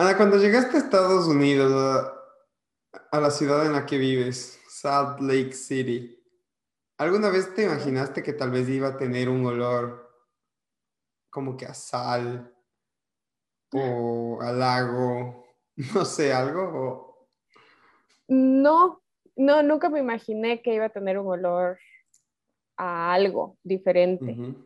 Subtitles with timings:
[0.00, 2.14] Ana, cuando llegaste a Estados Unidos, a,
[3.10, 6.24] a la ciudad en la que vives, Salt Lake City,
[6.98, 10.08] ¿alguna vez te imaginaste que tal vez iba a tener un olor
[11.30, 12.54] como que a sal
[13.72, 15.44] o a lago,
[15.94, 16.62] no sé, algo?
[16.62, 17.28] o-
[18.28, 19.02] No,
[19.34, 21.80] no, nunca me imaginé que iba a tener un olor
[22.76, 24.64] a algo diferente, Ujú,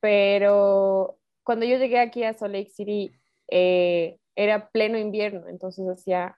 [0.00, 3.16] pero cuando yo llegué aquí a Salt Lake City
[3.56, 6.36] eh, era pleno invierno, entonces hacía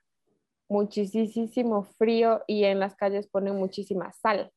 [0.69, 4.51] muchísimo frío y en las calles ponen muchísima sal,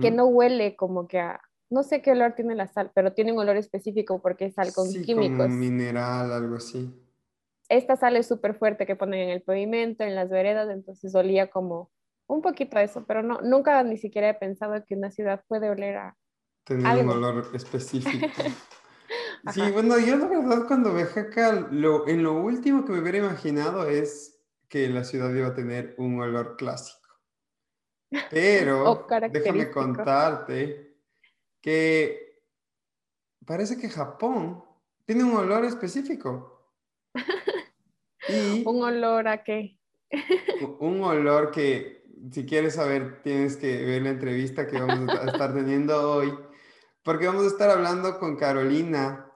[0.00, 1.40] que no huele como que a,
[1.70, 4.72] no sé qué olor tiene la sal, pero tiene un olor específico porque es sal
[4.72, 5.38] con Sí, químicos.
[5.38, 6.92] como mineral, algo así.
[7.68, 11.48] esta sal es súper fuerte que ponen en el pavimento, en las veredas, entonces olía
[11.48, 11.92] como
[12.26, 15.70] un poquito a eso, pero no, nunca ni siquiera he pensado que una ciudad puede
[15.70, 16.16] oler a
[16.64, 18.42] Tener un olor específico.
[19.52, 23.18] Sí, bueno, yo la verdad cuando viajé acá, lo, en lo último que me hubiera
[23.18, 27.08] imaginado es que la ciudad iba a tener un olor clásico.
[28.30, 30.96] Pero déjame contarte
[31.60, 32.42] que
[33.44, 34.64] parece que Japón
[35.04, 36.70] tiene un olor específico
[38.28, 39.78] y Un olor a qué.
[40.80, 45.54] un olor que si quieres saber tienes que ver la entrevista que vamos a estar
[45.54, 46.32] teniendo hoy,
[47.02, 49.27] porque vamos a estar hablando con Carolina,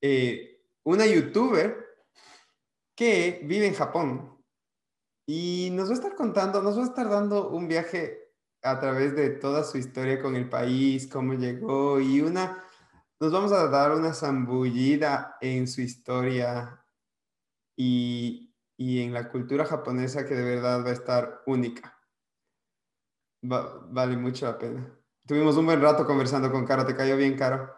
[0.00, 1.86] eh, una youtuber
[2.94, 4.44] que vive en Japón
[5.26, 9.16] y nos va a estar contando, nos va a estar dando un viaje a través
[9.16, 12.64] de toda su historia con el país, cómo llegó y una,
[13.20, 16.84] nos vamos a dar una zambullida en su historia
[17.76, 21.98] y, y en la cultura japonesa que de verdad va a estar única.
[23.42, 24.98] Va- vale mucho la pena.
[25.26, 27.70] Tuvimos un buen rato conversando con Caro, ¿te cayó bien, Caro?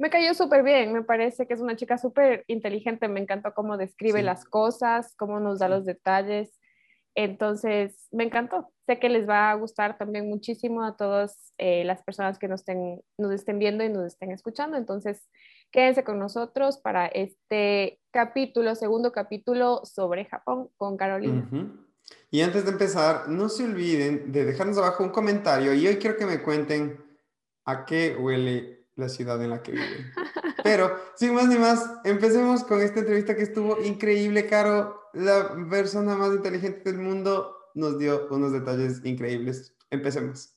[0.00, 3.76] Me cayó súper bien, me parece que es una chica súper inteligente, me encantó cómo
[3.76, 4.24] describe Sí.
[4.24, 6.58] las cosas, cómo nos da los detalles.
[7.14, 8.72] Entonces, me encantó.
[8.86, 12.60] Sé que les va a gustar también muchísimo a todas eh, las personas que nos
[12.60, 14.78] estén, nos estén viendo y nos estén escuchando.
[14.78, 15.28] Entonces,
[15.70, 21.46] quédense con nosotros para este capítulo, segundo capítulo sobre Japón con Carolina.
[21.52, 21.68] Ujú.
[22.30, 26.16] Y antes de empezar, no se olviden de dejarnos abajo un comentario y hoy quiero
[26.16, 27.04] que me cuenten
[27.66, 30.12] a qué huele la ciudad en la que viven.
[30.62, 35.00] Pero, sin más ni más, empecemos con esta entrevista que estuvo increíble, Caro.
[35.12, 39.74] La persona más inteligente del mundo nos dio unos detalles increíbles.
[39.90, 40.54] Empecemos.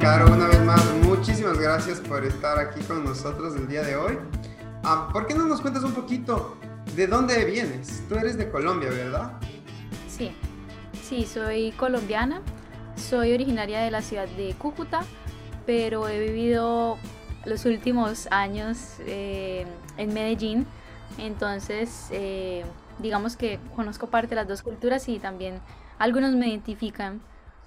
[0.00, 4.18] Caro, una vez más, muchísimas gracias por estar aquí con nosotros el día de hoy.
[4.82, 6.58] Ah, ¿por qué no nos cuentas un poquito
[6.94, 8.02] de dónde vienes?
[8.08, 9.40] Tú eres de Colombia, ¿verdad?
[10.16, 10.30] Sí,
[11.02, 12.40] sí, soy colombiana,
[12.94, 15.00] soy originaria de la ciudad de Cúcuta,
[15.66, 16.98] pero he vivido
[17.44, 19.66] los últimos años eh,
[19.96, 20.68] en Medellín,
[21.18, 22.64] entonces eh,
[23.00, 25.58] digamos que conozco parte de las dos culturas y también
[25.98, 27.20] algunos me identifican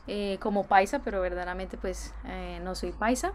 [0.08, 2.14] eh, como paisa, pero verdaderamente pues
[2.64, 3.34] no soy paisa.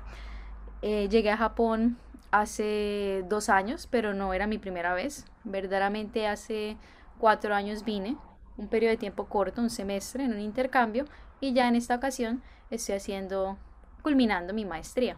[0.80, 1.98] Llegué a Japón
[2.30, 5.26] hace dos años, pero no era mi primera vez.
[5.44, 6.78] Verdaderamente hace
[7.18, 8.16] cuatro años vine,
[8.56, 11.06] un periodo de tiempo corto, un semestre en un intercambio,
[11.40, 13.58] y ya en esta ocasión estoy haciendo,
[14.02, 15.16] culminando mi maestría.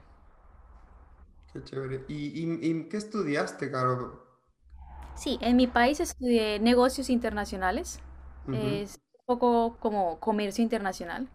[1.53, 2.05] Qué chévere.
[2.09, 4.43] ¿Y, y- y qué estudiaste, Caro?
[5.15, 8.01] Sí, en mi país estudié negocios internacionales,
[8.53, 11.29] es un poco como comercio internacional,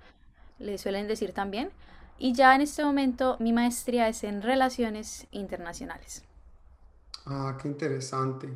[0.59, 1.71] le suelen decir también,
[2.19, 6.23] y ya en este momento mi maestría es en relaciones internacionales.
[7.25, 8.49] Ah, qué interesante.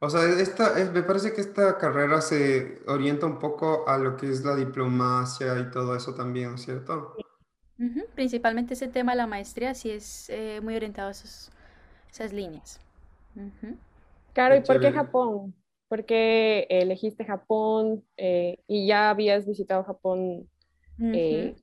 [0.00, 4.16] O sea, esta, es- me parece que esta carrera se orienta un poco a lo
[4.16, 7.24] que es la diplomacia y todo eso también, ¿no es cierto?
[7.78, 11.50] Ujú, Principalmente ese tema de la maestría sí es eh, muy orientado a esos-
[12.12, 12.80] esas líneas.
[13.36, 13.76] Ujú.
[14.34, 14.92] Claro, ¿y por qué.
[14.92, 15.54] Japón?
[15.88, 20.48] ¿Por qué elegiste Japón eh, y ya habías visitado Japón
[21.12, 21.56] eh,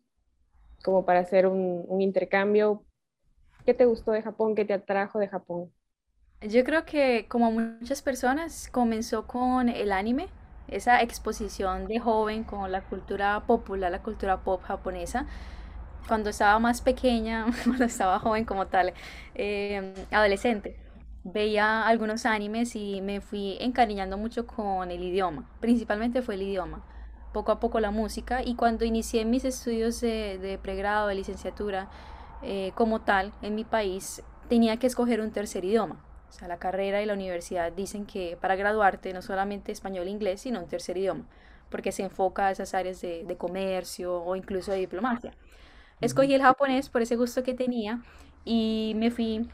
[0.84, 2.86] como para hacer un, un intercambio?
[3.66, 4.56] ¿Qué te gustó de Japón?
[4.56, 5.74] ¿Qué te atrajo de Japón?
[6.42, 10.28] Yo creo que como muchas personas comenzó con el anime,
[10.68, 15.28] esa exposición de joven con la cultura popular, la cultura pop japonesa.
[16.08, 18.94] Cuando estaba más pequeña, cuando estaba joven como tal,
[19.36, 20.78] eh, adolescente,
[21.24, 25.48] veía algunos animes y me fui encariñando mucho con el idioma.
[25.60, 26.84] Principalmente fue el idioma.
[27.34, 31.90] Poco a poco la música y cuando inicié mis estudios de, de pregrado, de licenciatura,
[32.42, 36.04] eh, como tal, en mi país, tenía que escoger un tercer idioma.
[36.32, 40.12] O sea, la carrera y la universidad dicen que para graduarte no solamente español e
[40.12, 41.26] inglés, sino un tercer idioma,
[41.70, 45.34] porque se enfoca a esas áreas de, de comercio o incluso de diplomacia.
[46.02, 48.02] escogí el japonés por ese gusto que tenía
[48.46, 49.50] y me fui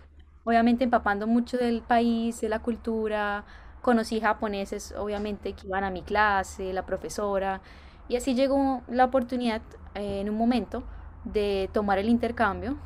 [0.46, 3.46] obviamente empapando mucho del país, de la cultura,
[3.82, 7.62] conocí japoneses obviamente que iban a mi clase, la profesora,
[8.08, 9.62] y así llegó la oportunidad
[9.96, 10.84] eh, en un momento
[11.24, 12.78] de tomar el intercambio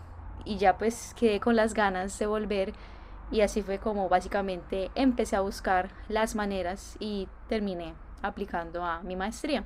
[0.45, 2.73] y ya pues quedé con las ganas de volver
[3.31, 9.15] y así fue como básicamente empecé a buscar las maneras y terminé aplicando a mi
[9.15, 9.65] maestría.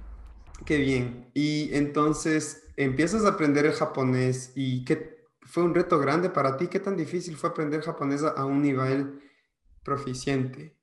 [0.66, 1.30] Qué bien.
[1.34, 6.68] Y entonces empiezas a aprender el japonés y ¿qué fue un reto grande para ti?
[6.68, 9.20] ¿Qué tan difícil fue aprender japonés a un nivel
[9.84, 10.76] proficiente?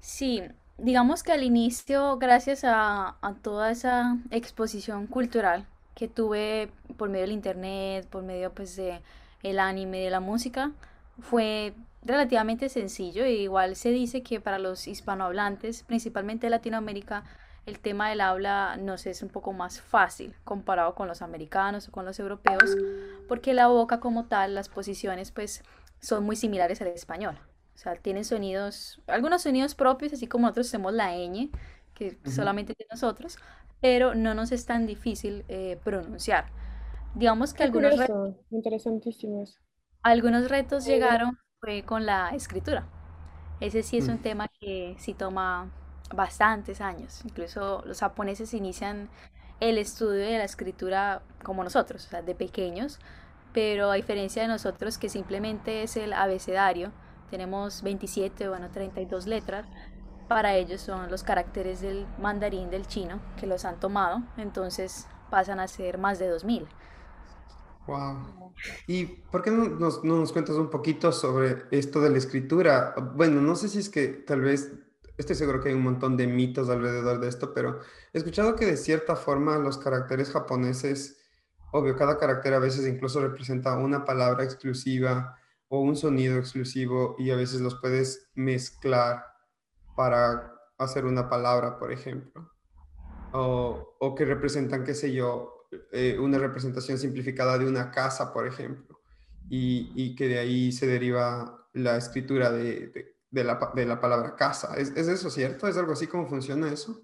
[0.00, 0.42] Sí,
[0.78, 7.24] digamos que al inicio, gracias a, a toda esa exposición cultural que tuve por medio
[7.24, 9.00] del internet, por medio pues de
[9.42, 10.72] el anime, de la música,
[11.20, 13.24] fue relativamente sencillo.
[13.24, 17.24] E igual se dice que para los hispanohablantes, principalmente de Latinoamérica,
[17.66, 21.92] el tema del habla nos es un poco más fácil comparado con los americanos o
[21.92, 22.76] con los europeos,
[23.28, 25.62] porque la boca como tal, las posiciones pues
[26.00, 27.38] son muy similares al español.
[27.74, 31.50] O sea, tienen sonidos, algunos sonidos propios, así como nosotros tenemos la ñ,
[31.94, 33.38] que solamente de nosotros,
[33.80, 36.46] pero no nos es tan difícil eh, pronunciar.
[37.14, 39.58] Digamos que algunos retos, interesantísimo eso.
[40.02, 42.86] Algunos retos llegaron fue con la escritura.
[43.60, 44.22] Ese sí es un mm.
[44.22, 45.70] tema que sí toma
[46.14, 47.20] bastantes años.
[47.24, 49.10] Incluso los japoneses inician
[49.60, 52.98] el estudio de la escritura como nosotros, o sea, de pequeños,
[53.52, 56.92] pero a diferencia de nosotros que simplemente es el abecedario,
[57.30, 59.66] tenemos 27, bueno, 32 letras,
[60.28, 65.60] para ellos son los caracteres del mandarín del chino que los han tomado, entonces pasan
[65.60, 66.66] a ser más de 2000.
[67.90, 68.54] Wow.
[68.86, 72.94] ¿Y por qué no nos, no nos cuentas un poquito sobre esto de la escritura?
[73.16, 74.72] Bueno, no sé si es que tal vez
[75.18, 77.80] estoy seguro que hay un montón de mitos alrededor de esto, pero
[78.12, 81.18] he escuchado que de cierta forma los caracteres japoneses,
[81.72, 87.32] obvio, cada carácter a veces incluso representa una palabra exclusiva o un sonido exclusivo y
[87.32, 89.24] a veces los puedes mezclar
[89.96, 92.52] para hacer una palabra, por ejemplo.
[93.32, 95.59] O, o que representan, qué sé yo,
[95.92, 99.00] eh, una representación simplificada de una casa, por ejemplo,
[99.48, 104.34] y, y que de ahí se deriva la escritura de de la, de la palabra
[104.36, 104.74] casa.
[104.76, 105.68] ¿Es, ¿Es, eso cierto?
[105.68, 107.00] ¿Es algo así como funciona eso?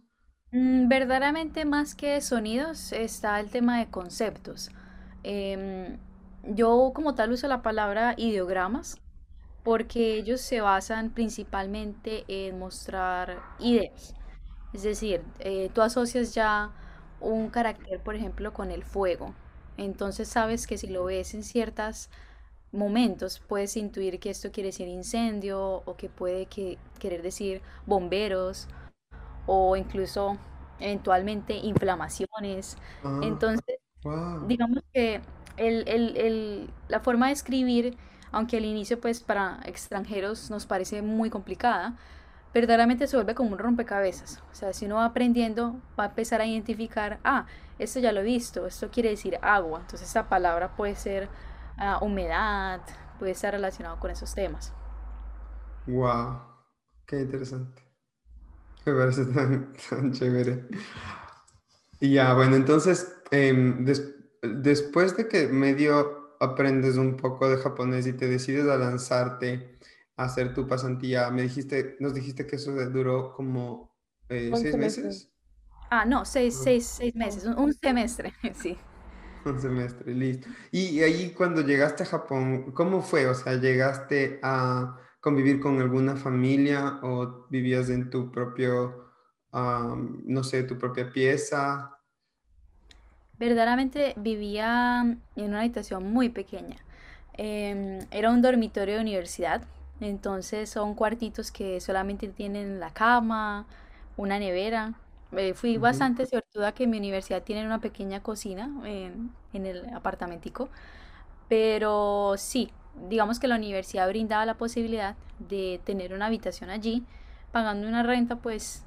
[0.52, 4.70] Mm, verdaderamente más que sonidos está el tema de conceptos.
[5.22, 5.98] Em,
[6.42, 9.00] yo como tal uso la palabra ideogramas
[9.64, 14.14] porque ellos se basan principalmente en mostrar ideas.
[14.72, 16.70] Es decir, eh, tú asocias ya
[17.20, 19.34] un carácter, por ejemplo, con el fuego.
[19.76, 22.10] Entonces sabes que si lo ves en ciertas
[22.72, 28.68] momentos puedes intuir que esto quiere decir incendio o que puede que, querer decir bomberos
[29.46, 30.36] o incluso
[30.80, 32.76] eventualmente inflamaciones.
[33.04, 33.78] Ah, Entonces,
[34.46, 35.20] digamos que
[35.56, 37.96] el, la forma de escribir,
[38.32, 41.96] aunque al inicio pues para extranjeros nos parece muy complicada,
[42.56, 44.42] verdaderamente se vuelve como un rompecabezas.
[44.50, 47.44] O sea, si uno va aprendiendo, va a empezar a identificar, ah,
[47.78, 49.80] esto ya lo he visto, esto quiere decir agua.
[49.80, 51.28] Entonces esa palabra puede ser
[52.00, 52.80] humedad,
[53.18, 54.72] puede estar relacionado con esos temas.
[55.86, 56.40] Wow,
[57.06, 57.82] qué interesante.
[58.86, 60.64] Me parece tan, chévere.
[62.00, 63.84] Y ya, bueno, entonces, em,
[64.42, 69.75] después de que medio aprendes un poco de japonés y te decides a lanzarte
[70.16, 73.94] hacer tu pasantía, me dijiste, nos dijiste que eso duró como
[74.28, 75.32] eh, seis meses.
[75.90, 78.76] Ah, no, seis, seis, seis meses, un semestre, sí.
[79.44, 80.48] Un semestre, listo.
[80.72, 83.26] Y ahí cuando llegaste a Japón, ¿cómo fue?
[83.28, 89.12] O sea, ¿llegaste a convivir con alguna familia o vivías en tu propio,
[89.52, 91.92] no sé, tu propia pieza?
[93.38, 95.02] Verdaderamente vivía
[95.36, 96.76] en una habitación muy pequeña.
[97.34, 99.62] Em, era un dormitorio de universidad,
[100.00, 103.66] entonces son cuartitos que solamente tienen la cama,
[104.16, 104.94] una nevera,
[105.32, 110.68] eh, fui bastante suertuda que mi universidad tiene una pequeña cocina en, en el apartamentico,
[111.48, 112.70] pero sí,
[113.08, 117.04] digamos que la universidad brindaba la posibilidad de tener una habitación allí,
[117.52, 118.84] pagando una renta pues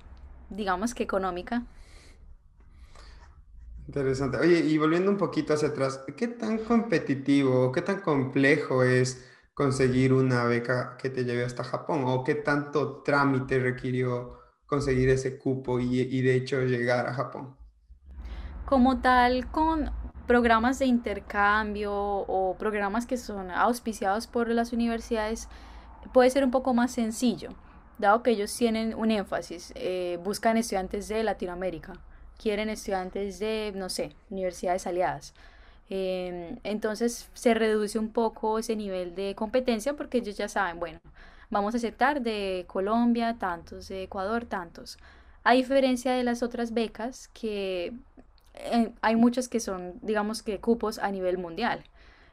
[0.50, 1.64] digamos que económica.
[3.88, 4.38] Interesante.
[4.38, 9.26] Oye, y volviendo un poquito hacia atrás, ¿qué tan competitivo, qué tan complejo es
[9.60, 12.06] conseguir una beca que te lleve hasta Japón?
[12.08, 17.58] ¿O qué tanto trámite requirió conseguir ese cupo y, de hecho llegar a Japón?
[18.66, 19.92] Como tal, con
[20.28, 25.50] programas de intercambio o programas que son auspiciados por las universidades,
[26.14, 27.50] puede ser un poco más sencillo,
[27.98, 31.96] dado que ellos tienen un énfasis, eh, buscan estudiantes de Latinoamérica,
[32.42, 35.34] quieren estudiantes de, no sé, universidades aliadas.
[35.90, 41.00] Em, entonces se reduce un poco ese nivel de competencia porque ellos ya saben, bueno,
[41.50, 44.98] vamos a aceptar de Colombia tantos, de Ecuador tantos.
[45.44, 47.94] A diferencia de las otras becas que
[48.56, 51.84] eh, hay muchas que son, digamos que cupos a nivel mundial.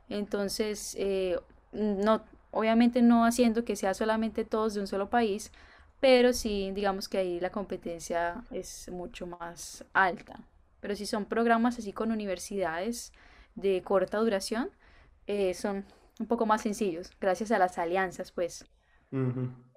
[0.09, 1.39] Entonces, eh,
[1.73, 5.53] no, obviamente no haciendo que sea solamente todos de un solo país,
[6.01, 10.41] pero sí, digamos que ahí la competencia es mucho más alta.
[10.81, 13.13] Pero si son programas así con universidades
[13.57, 14.71] de corta duración,
[15.27, 15.85] eh, son
[16.21, 18.65] un poco más sencillos, gracias a las alianzas, pues,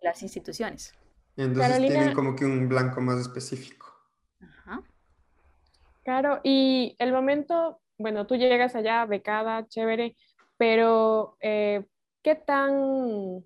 [0.01, 0.93] las instituciones.
[1.36, 3.88] Entonces tienen como que un blanco más específico.
[4.41, 4.83] Ajá.
[6.03, 10.15] Claro, y el momento, bueno, tú llegas allá becada, chévere,
[10.57, 11.86] pero eh,
[12.21, 13.43] ¿qué tan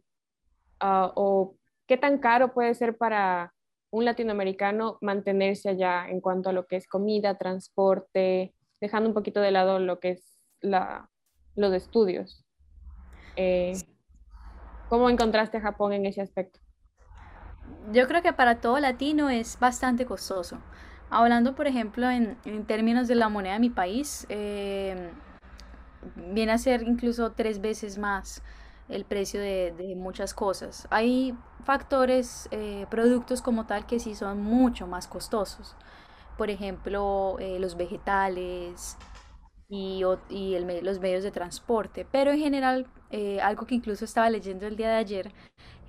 [0.80, 1.56] ah, o
[1.88, 3.54] qué tan caro puede ser para
[3.92, 9.40] un latinoamericano mantenerse allá en cuanto a lo que es comida, transporte, dejando un poquito
[9.40, 11.10] de lado lo que es la,
[11.56, 12.46] los estudios?
[13.38, 13.74] Eh,
[14.90, 16.60] ¿Cómo encontraste Japón en ese aspecto?
[17.94, 20.58] Yo creo que para todo latino es bastante costoso.
[21.10, 22.36] Hablando, por ejemplo, en,
[22.66, 25.12] términos de la moneda de mi país, eh,
[26.16, 28.44] viene a ser incluso tres veces más
[28.90, 30.88] el precio de, muchas cosas.
[30.90, 35.76] Hay factores, eh, productos como tal, que sí son mucho más costosos.
[36.38, 38.98] Por ejemplo, eh, los vegetales
[39.70, 42.06] y, los medios de transporte.
[42.12, 42.88] Pero en general,
[43.42, 45.32] algo que incluso estaba leyendo el día de ayer,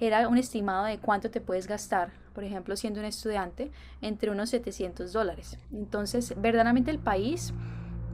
[0.00, 3.70] era un estimado de cuánto te puedes gastar por ejemplo, siendo un estudiante,
[4.02, 5.56] entre unos 700 dólares.
[5.72, 7.54] Entonces, verdaderamente el país,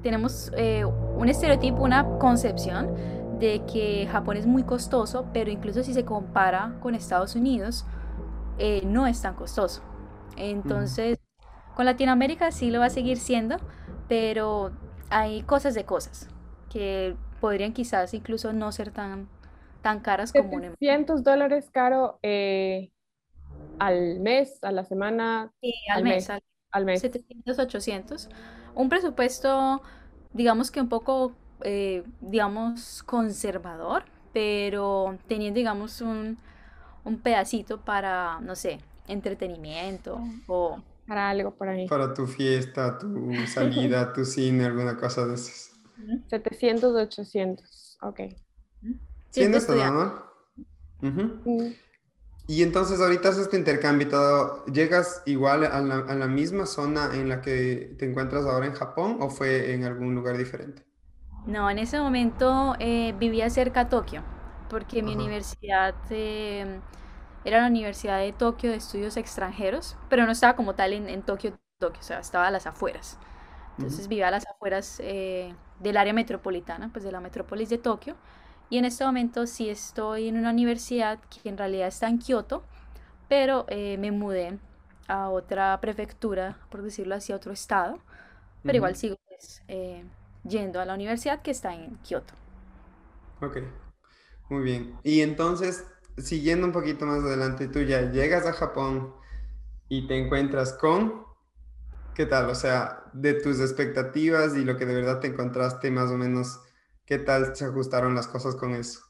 [0.02, 2.94] tenemos eh, un estereotipo, una concepción
[3.38, 7.87] de que Japón es muy costoso, pero incluso si se compara con Estados Unidos,
[8.58, 9.80] eh, no es tan costoso.
[10.37, 11.18] Entonces,
[11.80, 13.56] con Latinoamérica sí lo va a seguir siendo,
[14.06, 14.70] pero
[15.08, 16.28] hay cosas de cosas
[16.70, 19.30] que podrían quizás incluso no ser tan,
[19.80, 20.60] tan caras como...
[20.60, 22.90] 700 dólares caro eh,
[23.78, 25.54] al mes, a la semana,
[25.94, 26.28] al, mes,
[26.70, 27.00] al, mes.
[27.00, 28.28] 700, 800.
[28.75, 29.80] Un presupuesto,
[30.34, 31.32] digamos que un poco,
[31.62, 36.37] eh, digamos, conservador, pero teniendo, digamos, un,
[37.06, 40.82] un pedacito para, no sé, entretenimiento o...
[41.11, 41.88] Para algo por ahí.
[41.88, 45.73] Para tu fiesta, tu salida, tu cine, alguna cosa de esas.
[46.29, 48.21] 700, 800, ok.
[49.31, 50.23] ¿Siendo estudiante?
[51.02, 51.73] Uh
[52.47, 57.29] y entonces ahorita haces este intercambio y todo, ¿llegas igual a la, misma zona en
[57.29, 60.85] la que te encuentras ahora en Japón o fue en algún lugar diferente?
[61.47, 64.23] No, en ese momento eh, vivía cerca a Tokio,
[64.69, 66.81] porque mi universidad eh,
[67.44, 71.59] era la Universidad de Tokio de Estudios Extranjeros, pero no estaba como tal en, Tokio,
[71.78, 73.18] Tokio, o sea, estaba a las afueras.
[73.78, 78.14] Entonces vivía a las afueras eh, del área metropolitana, pues de la metrópolis de Tokio.
[78.68, 82.62] Y en este momento sí estoy en una universidad que en realidad está en Kioto,
[83.28, 84.59] pero eh, me mudé
[85.09, 87.99] a otra prefectura, por decirlo así, a otro estado.
[88.62, 90.04] Pero igual sigo pues, eh,
[90.44, 92.35] yendo a la universidad que está en Kioto.
[93.40, 93.59] Ok,
[94.50, 94.94] muy bien.
[95.02, 95.87] Y entonces,
[96.19, 99.14] siguiendo un poquito más adelante, tú ya llegas a Japón
[99.88, 101.25] y te encuentras con,
[102.14, 102.50] ¿qué tal?
[102.50, 106.61] O sea, de tus expectativas y lo que de verdad te encontraste más o menos
[107.11, 109.00] ¿Qué tal se ajustaron las cosas con eso?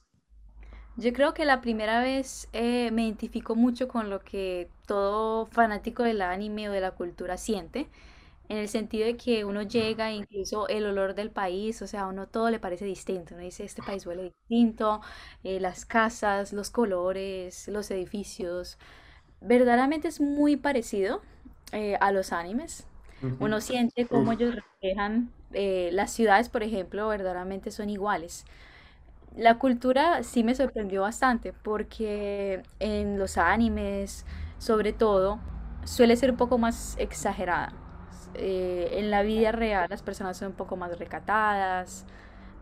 [0.96, 6.02] Yo creo que la primera vez eh, me identifico mucho con lo que todo fanático
[6.02, 7.88] del anime o de la cultura siente,
[8.50, 12.02] en el sentido de que uno llega e incluso el olor del país, o sea,
[12.02, 15.00] a uno todo le parece distinto, uno dice, este país huele distinto,
[15.44, 18.78] eh, las casas, los colores, los edificios,
[19.40, 21.22] verdaderamente es muy parecido
[21.72, 22.86] eh, a los animes,
[23.38, 28.46] uno siente cómo ellos reflejan eh, las ciudades, por ejemplo, verdaderamente son iguales.
[29.36, 34.26] La cultura sí me sorprendió bastante porque en los animes,
[34.58, 35.40] sobre todo,
[35.84, 37.72] suele ser un poco más exagerada.
[38.34, 42.04] Eh, en la vida real las personas son un poco más recatadas.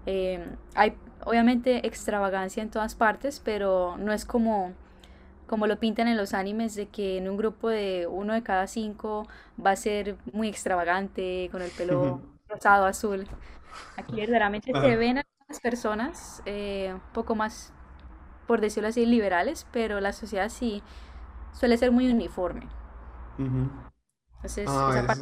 [0.06, 4.72] Eh, hay obviamente extravagancia en todas partes, pero no es como
[5.48, 8.66] como lo pintan en los animes, de que en un grupo de uno de cada
[8.66, 9.26] cinco
[9.64, 13.26] va a ser muy extravagante, con el pelo rosado, azul.
[13.96, 17.72] Aquí verdaderamente se ven a las personas eh, un poco más,
[18.46, 20.82] por decirlo así, liberales, pero la sociedad sí
[21.52, 22.68] suele ser muy uniforme.
[23.38, 25.16] Entonces, ah,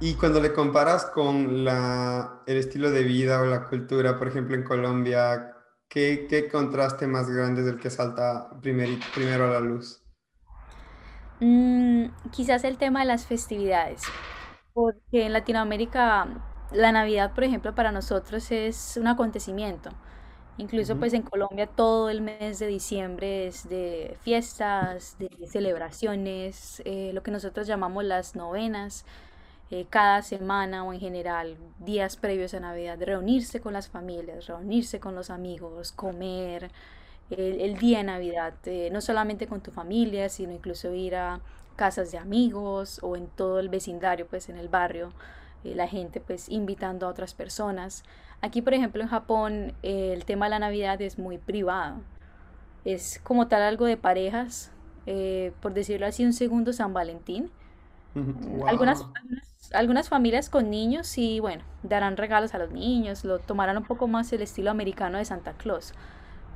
[0.00, 4.56] Y cuando le comparas con la, el estilo de vida o la cultura, por ejemplo,
[4.56, 5.54] en Colombia,
[5.90, 10.00] ¿Qué, contraste más grande es el que salta primero a la luz?
[11.40, 14.02] Mm, quizás el tema de las festividades,
[14.72, 16.28] porque en Latinoamérica
[16.70, 19.90] la Navidad, por ejemplo, para nosotros es un acontecimiento.
[20.58, 27.10] Incluso pues en Colombia todo el mes de diciembre es de fiestas, de celebraciones, eh,
[27.14, 29.04] lo que nosotros llamamos las novenas,
[29.70, 35.00] eh, cada semana o en general días previos a Navidad, reunirse con las familias, reunirse
[35.00, 36.70] con los amigos, comer,
[37.30, 41.40] el, día de Navidad, eh, no solamente con tu familia, sino incluso ir a
[41.76, 45.12] casas de amigos o en todo el vecindario, pues en el barrio,
[45.62, 48.02] la gente pues invitando a otras personas.
[48.42, 52.00] Aquí, por ejemplo, en Japón, eh, el tema de la Navidad es muy privado.
[52.84, 54.72] Es como tal algo de parejas,
[55.06, 57.50] eh, por decirlo así, un segundo San Valentín.
[58.66, 59.06] Algunas,
[59.72, 64.08] algunas, familias con niños sí, bueno, darán regalos a los niños, lo tomarán un poco
[64.08, 65.92] más el estilo americano de Santa Claus.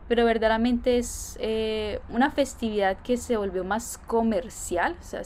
[0.09, 5.23] Pero verdaderamente es eh, una festividad que se volvió más comercial, o sea,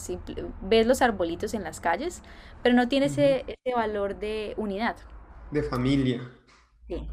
[0.63, 2.23] ves los arbolitos en las calles,
[2.63, 4.97] pero no tiene ese, ese valor de unidad.
[5.51, 6.21] De familia.
[6.87, 7.09] Sí.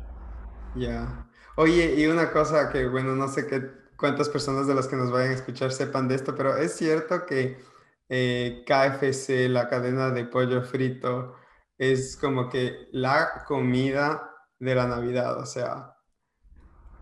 [0.76, 1.28] Ya.
[1.56, 5.10] Oye, y una cosa que, bueno, no sé qué, cuántas personas de las que nos
[5.10, 7.58] vayan a escuchar sepan de esto, pero es cierto que
[8.10, 11.36] eh, KFC, la cadena de pollo frito,
[11.78, 15.96] es como que la comida de la Navidad, o sea,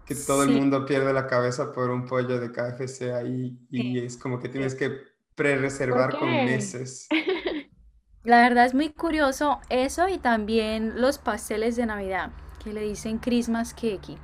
[0.05, 4.17] que todo el mundo pierde la cabeza por un pollo de KFC ahí y es
[4.17, 4.91] como que tienes que
[5.35, 7.07] pre-reservar con meses.
[8.23, 12.31] La verdad es muy curioso eso y también los pasteles de Navidad
[12.63, 14.17] que le dicen Christmas Cake.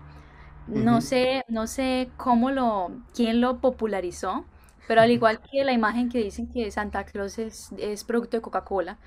[0.67, 4.45] No sé, no sé cómo lo, quién lo popularizó,
[4.89, 8.97] pero al igual que la imagen que dicen que Santa Claus es, producto de Coca-Cola,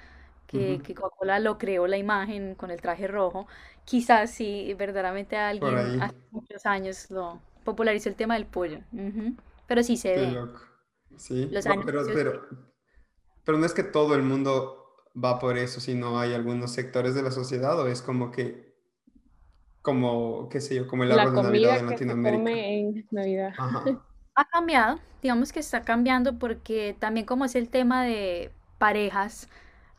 [0.47, 3.49] que, Coca-Cola lo creó la imagen con el traje rojo,
[3.85, 8.79] quizás sí, verdaderamente alguien hace muchos años lo popularizó el tema del pollo.
[9.67, 10.47] Pero sí se ve.
[11.17, 11.51] Sí,
[11.85, 12.47] pero, pero,
[13.45, 17.23] pero no es que todo el mundo va por eso, sino hay algunos sectores de
[17.23, 18.73] la sociedad o es como que
[19.83, 22.51] como, qué sé yo, como el árbol de Navidad en Latinoamérica.
[22.53, 23.53] en Navidad.
[24.35, 29.49] Ha cambiado, digamos que está cambiando porque también como es el tema de parejas,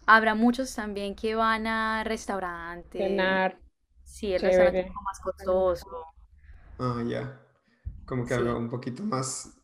[0.07, 2.99] habrá muchos también que van a restaurantes.
[2.99, 3.57] Cenar.
[4.03, 5.87] Sí, el restaurante es más costoso.
[6.79, 7.39] Ah, ya.
[8.05, 9.57] Como que algo un poquito más,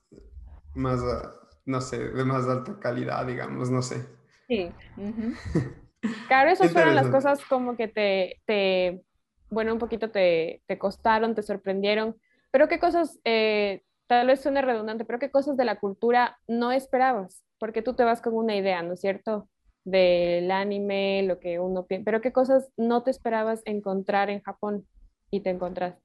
[0.76, 1.34] más, ah,
[1.66, 4.06] no sé, de más alta calidad, digamos, no sé.
[4.48, 4.72] Sí.
[6.28, 9.02] Claro, esas fueron las cosas como que te, te
[9.50, 12.16] bueno, un poquito te, te costaron, te sorprendieron,
[12.52, 16.72] pero qué cosas, eh, tal vez suene redundante, pero qué cosas de la cultura no
[16.72, 19.48] esperabas, porque tú te vas con una idea, ¿no es cierto?
[19.86, 24.88] Del anime, lo que uno piensa, pero qué cosas no te esperabas encontrar en Japón
[25.30, 26.02] y te encontraste.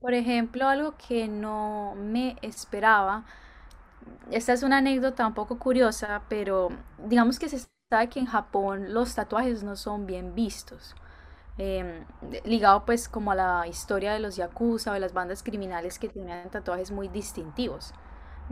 [0.00, 3.24] Por ejemplo, algo que no me esperaba,
[4.32, 6.70] esta es una anécdota un poco curiosa, pero
[7.06, 10.96] digamos que se sabe que en Japón los tatuajes no son bien vistos.
[11.58, 12.04] Em,
[12.44, 16.08] ligado pues como a la historia de los yakuza o de las bandas criminales que
[16.08, 17.94] tenían tatuajes muy distintivos.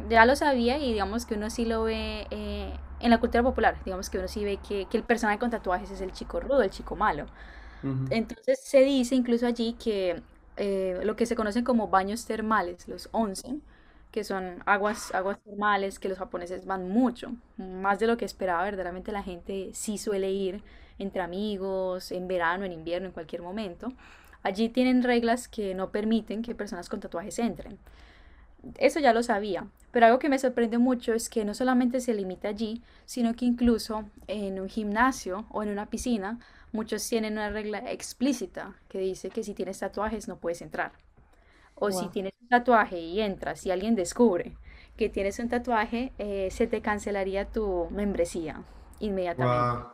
[0.09, 3.77] Ya lo sabía y digamos que uno sí lo ve eh, en la cultura popular,
[3.85, 6.63] digamos que uno sí ve que, que, el personaje con tatuajes es el chico rudo,
[6.63, 7.27] el chico malo.
[8.09, 10.23] Entonces se dice incluso allí que
[10.57, 13.63] eh, lo que se conocen como baños termales, los onsen,
[14.11, 18.63] que son aguas, aguas termales que los japoneses van mucho, más de lo que esperaba,
[18.63, 20.63] verdaderamente la gente sí suele ir
[20.99, 23.93] entre amigos, en verano, en invierno, en cualquier momento.
[24.43, 27.79] Allí tienen reglas que no permiten que personas con tatuajes entren.
[28.79, 32.15] Eso ya lo sabía, pero algo que me sorprende mucho es que no solamente se
[32.15, 36.39] limita allí, sino que incluso en un gimnasio o en una piscina,
[36.73, 40.93] muchos tienen una regla explícita que dice que si tienes tatuajes no puedes entrar.
[41.75, 44.57] O si tienes un tatuaje y entras y alguien descubre
[44.97, 48.63] que tienes un tatuaje, eh, se te cancelaría tu membresía
[49.01, 49.94] inmediatamente.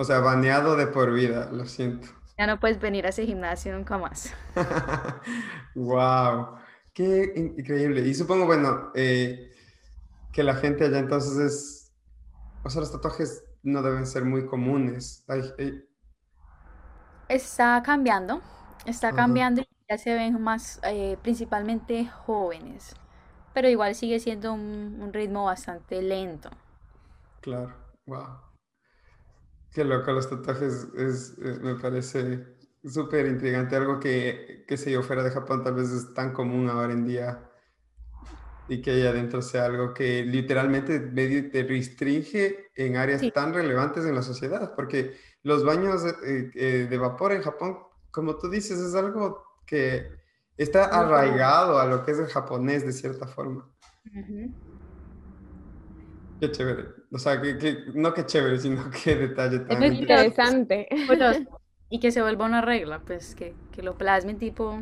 [0.00, 2.08] O sea, baneado de por vida, lo siento.
[2.38, 4.32] Ya no puedes venir a ese gimnasio nunca más.
[5.74, 6.56] wow,
[6.94, 8.00] qué increíble.
[8.08, 9.52] Y supongo, bueno, eh,
[10.32, 11.92] que la gente allá entonces es,
[12.62, 15.22] o sea, los tatuajes no deben ser muy comunes.
[17.28, 18.40] Está cambiando,
[18.86, 22.96] está cambiando y ya se ven más eh, principalmente jóvenes,
[23.52, 26.48] pero igual sigue siendo un, un ritmo bastante lento.
[27.40, 27.74] Claro,
[28.06, 28.49] wow.
[29.72, 32.44] Qué loco, los tatuajes es, eh, me parece
[32.84, 36.68] súper intrigante, algo que, que sé yo, fuera de Japón tal vez es tan común
[36.68, 37.50] ahora en día
[38.70, 44.04] y que ahí adentro sea algo que literalmente medio te restringe en áreas tan relevantes
[44.06, 47.78] en la sociedad, porque los baños eh, eh, de vapor en Japón,
[48.12, 50.06] como tú dices, es algo que
[50.56, 53.68] está arraigado a lo que es el japonés de cierta forma.
[56.40, 56.84] Qué chévere.
[57.12, 59.82] O sea, que, no qué chévere, sino qué detalle tan...
[59.82, 60.88] Es muy interesante.
[61.92, 64.80] Y que se vuelva una regla, pues que, que lo plasmen tipo...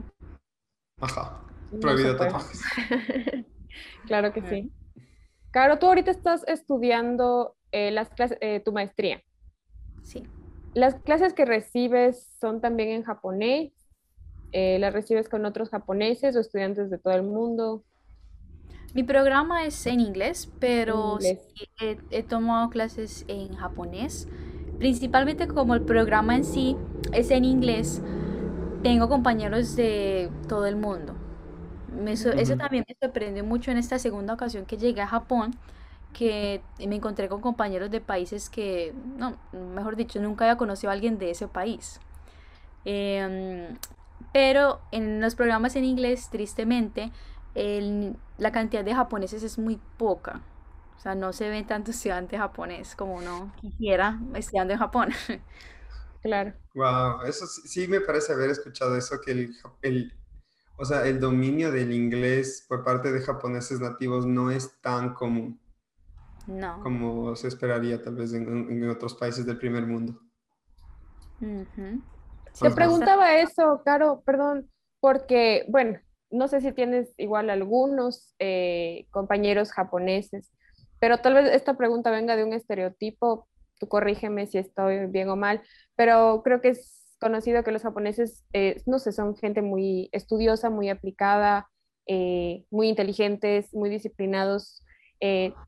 [1.01, 1.41] Ajá,
[1.73, 2.63] No prohibido tatuajes.
[4.07, 4.71] Claro que sí.
[5.51, 9.23] Caro, tú ahorita estás estudiando eh, las clases, eh, tu maestría.
[10.03, 10.25] Sí.
[10.75, 13.73] ¿Las clases que recibes son también en japonés?
[14.53, 17.85] Eh, ¿las recibes con otros japoneses o estudiantes de todo el mundo?
[18.95, 21.37] Mi programa es en inglés, pero sí
[21.81, 24.29] he, he tomado clases en japonés.
[24.79, 26.77] Principalmente como el programa en sí
[27.13, 28.03] es en inglés,
[28.83, 31.15] tengo compañeros de todo el mundo.
[31.93, 35.57] Me eso también me sorprendió mucho en esta segunda ocasión que llegué a Japón,
[36.13, 40.95] que me encontré con compañeros de países que, no, mejor dicho, nunca había conocido a
[40.95, 42.01] alguien de ese país.
[42.85, 43.77] Em,
[44.33, 47.11] pero en los programas en inglés, tristemente,
[47.59, 50.43] el- la cantidad de japoneses es muy poca.
[50.97, 55.11] O sea, no se ven tantos estudiantes japonés como uno quisiera estudiando en Japón.
[56.23, 59.33] Claro, Wow, eso sí, sí me parece haber escuchado eso, que
[59.83, 60.13] el,
[60.77, 65.61] o sea, el dominio del inglés por parte de japoneses nativos no es tan común
[66.49, 66.79] No.
[66.83, 70.21] como se esperaría tal vez en, en otros países del primer mundo.
[72.61, 74.69] Te preguntaba eso, Caro, perdón,
[75.01, 80.53] porque, bueno, no sé si tienes igual algunos eh, compañeros japoneses,
[81.01, 85.37] pero tal vez esta pregunta venga de un estereotipo, tú corrígeme si estoy bien o
[85.37, 85.63] mal,
[85.97, 90.71] pero creo que es conocido que los japoneses, eh, no sé, son gente muy estudiosa,
[90.71, 91.69] muy aplicada,
[92.07, 94.85] eh, muy inteligentes, muy disciplinados.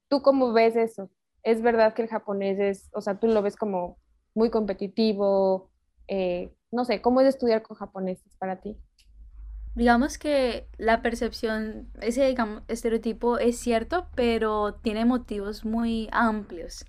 [0.09, 1.11] ¿tú cómo ves eso?
[1.43, 3.99] ¿Es verdad que el japonés es, o sea, tú lo ves como
[4.35, 5.71] muy competitivo?
[6.73, 8.77] no sé, ¿cómo es estudiar con japoneses para ti?
[9.75, 16.87] Digamos que la percepción, ese digamos, estereotipo es cierto, pero tiene motivos muy amplios.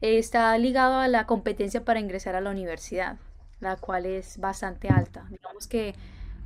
[0.00, 3.18] Está ligado a la competencia para ingresar a la universidad,
[3.60, 5.26] la cual es bastante alta.
[5.28, 5.94] Digamos que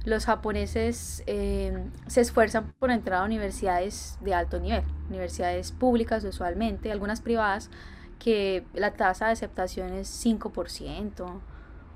[0.05, 1.73] los japoneses eh,
[2.09, 7.71] se esfuerzan por entrar a universidades de alto nivel, universidades públicas usualmente, algunas privadas,
[8.19, 11.41] que la tasa de aceptación es 5%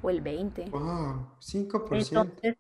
[0.02, 0.70] o el 20%.
[0.70, 2.08] Wow, 5%.
[2.08, 2.56] Entonces,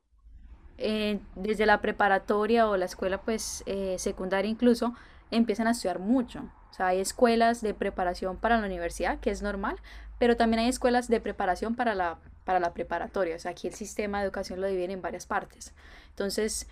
[0.78, 4.94] eh, desde la preparatoria o la escuela pues eh, secundaria incluso
[5.30, 6.40] empiezan a estudiar mucho.
[6.70, 9.76] O sea, hay escuelas de preparación para la universidad, que es normal,
[10.18, 13.36] pero también hay escuelas de preparación para la, para la preparatoria.
[13.36, 15.72] O sea, aquí el sistema de educación lo divide en varias partes.
[16.10, 16.66] Entonces,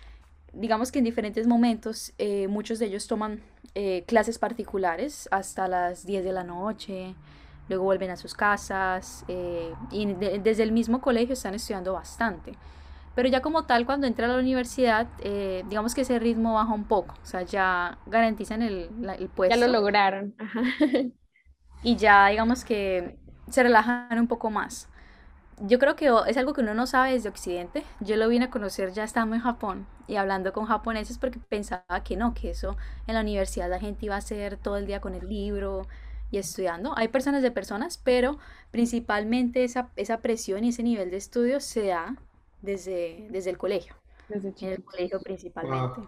[0.53, 3.41] digamos que en diferentes momentos eh, muchos de ellos toman
[3.73, 7.15] eh, clases particulares hasta las 10 de la noche,
[7.67, 9.25] luego vuelven a sus casas
[9.91, 12.53] y de- desde el mismo colegio están estudiando bastante.
[13.15, 16.73] Pero ya como tal, cuando entra a la universidad, eh, digamos que ese ritmo baja
[16.73, 20.35] un poco, o sea, ya garantizan el, la- el Ya lo puesto lograron.
[20.37, 20.61] Ajá.
[21.83, 23.17] y ya digamos que
[23.49, 24.89] se relajan un poco más.
[25.61, 27.85] Yo creo que es algo que uno no sabe desde Occidente.
[28.01, 32.03] Yo lo vine a conocer ya estando en Japón y hablando con japoneses porque pensaba
[32.03, 35.01] que no, que eso en la universidad la gente iba a hacer todo el día
[35.01, 35.87] con el libro
[36.31, 36.97] y estudiando.
[36.97, 38.39] Hay personas de personas, pero
[38.71, 42.15] principalmente esa, esa presión y ese nivel de estudio se da
[42.65, 43.95] desde, desde el colegio,
[44.27, 46.01] Desde en el colegio principalmente.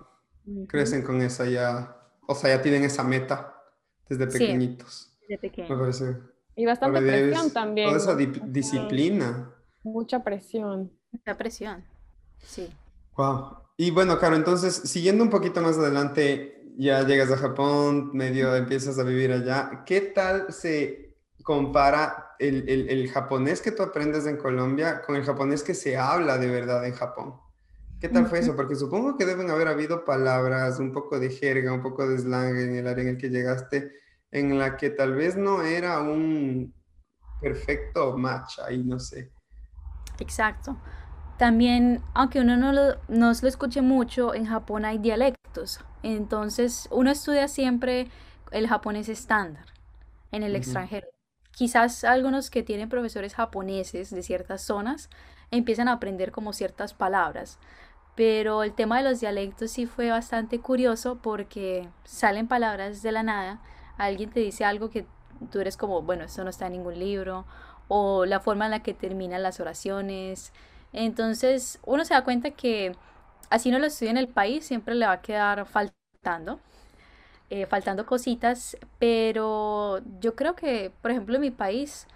[0.45, 1.95] Wow, crecen con esa ya,
[2.27, 3.61] o sea, ya tienen esa meta
[4.09, 5.13] desde Sí, pequeñitos.
[5.21, 5.79] desde Me pequeño.
[5.79, 6.17] parece.
[6.55, 9.53] Y bastante Ahora presión debes toda también, esa disciplina.
[9.83, 10.91] mucha presión.
[11.11, 11.85] Mucha presión.
[12.39, 12.69] Sí.
[13.15, 13.57] Wow.
[13.77, 18.97] Y bueno, Caro, entonces, siguiendo un poquito más adelante, ya llegas a Japón, medio empiezas
[18.99, 19.83] a vivir allá.
[19.85, 21.06] ¿Qué tal se
[21.47, 25.97] compara el, el- el japonés que tú aprendes en Colombia con el japonés que se
[25.97, 27.39] habla de verdad en Japón?
[27.99, 28.55] ¿Qué tal fue eso?
[28.55, 32.57] Porque supongo que deben haber habido palabras, un poco de jerga, un poco de slang
[32.57, 33.93] en el área en el que llegaste,
[34.31, 36.73] en la que tal vez no era un
[37.41, 39.33] perfecto match ahí, no sé.
[40.19, 40.77] Exacto.
[41.37, 45.81] También, aunque uno no lo, no lo escuche mucho, en Japón hay dialectos.
[46.03, 48.09] Entonces, uno estudia siempre
[48.51, 49.65] el japonés estándar
[50.31, 51.07] en el extranjero.
[51.57, 55.09] Quizás algunos que tienen profesores japoneses de ciertas zonas
[55.49, 57.57] empiezan a aprender como ciertas palabras.
[58.13, 63.23] Pero el tema de los dialectos sí fue bastante curioso porque salen palabras de la
[63.23, 63.59] nada.
[63.97, 65.07] Alguien te dice algo que
[65.51, 67.47] tú eres como, bueno, esto no está en ningún libro.
[67.87, 70.53] O la forma en la que terminan las oraciones.
[70.93, 72.95] Entonces uno se da cuenta que
[73.49, 76.59] así no lo estudia en el país, siempre le va a quedar faltando,
[77.49, 78.77] eh, faltando cositas.
[78.99, 82.07] Pero yo creo que, por ejemplo, en mi país,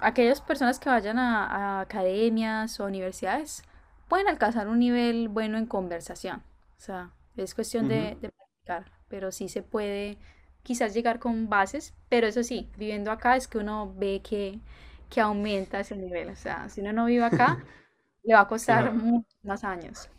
[0.00, 3.62] aquellas personas que vayan a, a academias o universidades
[4.08, 6.42] pueden alcanzar un nivel bueno en conversación.
[6.78, 10.18] O sea, es cuestión de practicar, pero sí se puede
[10.62, 14.60] quizás llegar con bases, pero eso sí, viviendo acá es que uno ve que,
[15.08, 16.30] que aumenta ese nivel.
[16.30, 17.58] O sea, si uno no vive acá,
[18.24, 20.10] le va a costar muchos más años.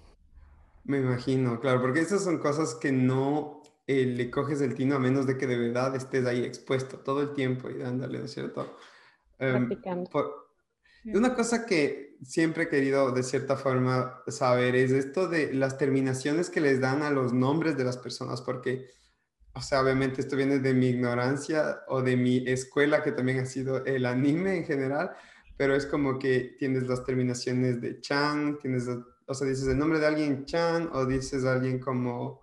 [0.84, 5.00] Me imagino, claro, porque esas son cosas que no eh, le coges el tino a
[5.00, 8.32] menos de que de verdad estés ahí expuesto todo el tiempo y dándole, ¿no es
[8.32, 8.78] cierto?
[9.39, 9.70] Em,
[11.13, 16.50] una cosa que siempre he querido de cierta forma saber es esto de las terminaciones
[16.50, 18.88] que les dan a los nombres de las personas, porque,
[19.54, 23.46] o sea, obviamente esto viene de mi ignorancia o de mi escuela, que también ha
[23.46, 25.12] sido el anime en general,
[25.58, 30.00] pero es como que tienes las terminaciones de Chan, tienes, o sea, dices el nombre
[30.00, 32.41] de alguien Chan o dices alguien como,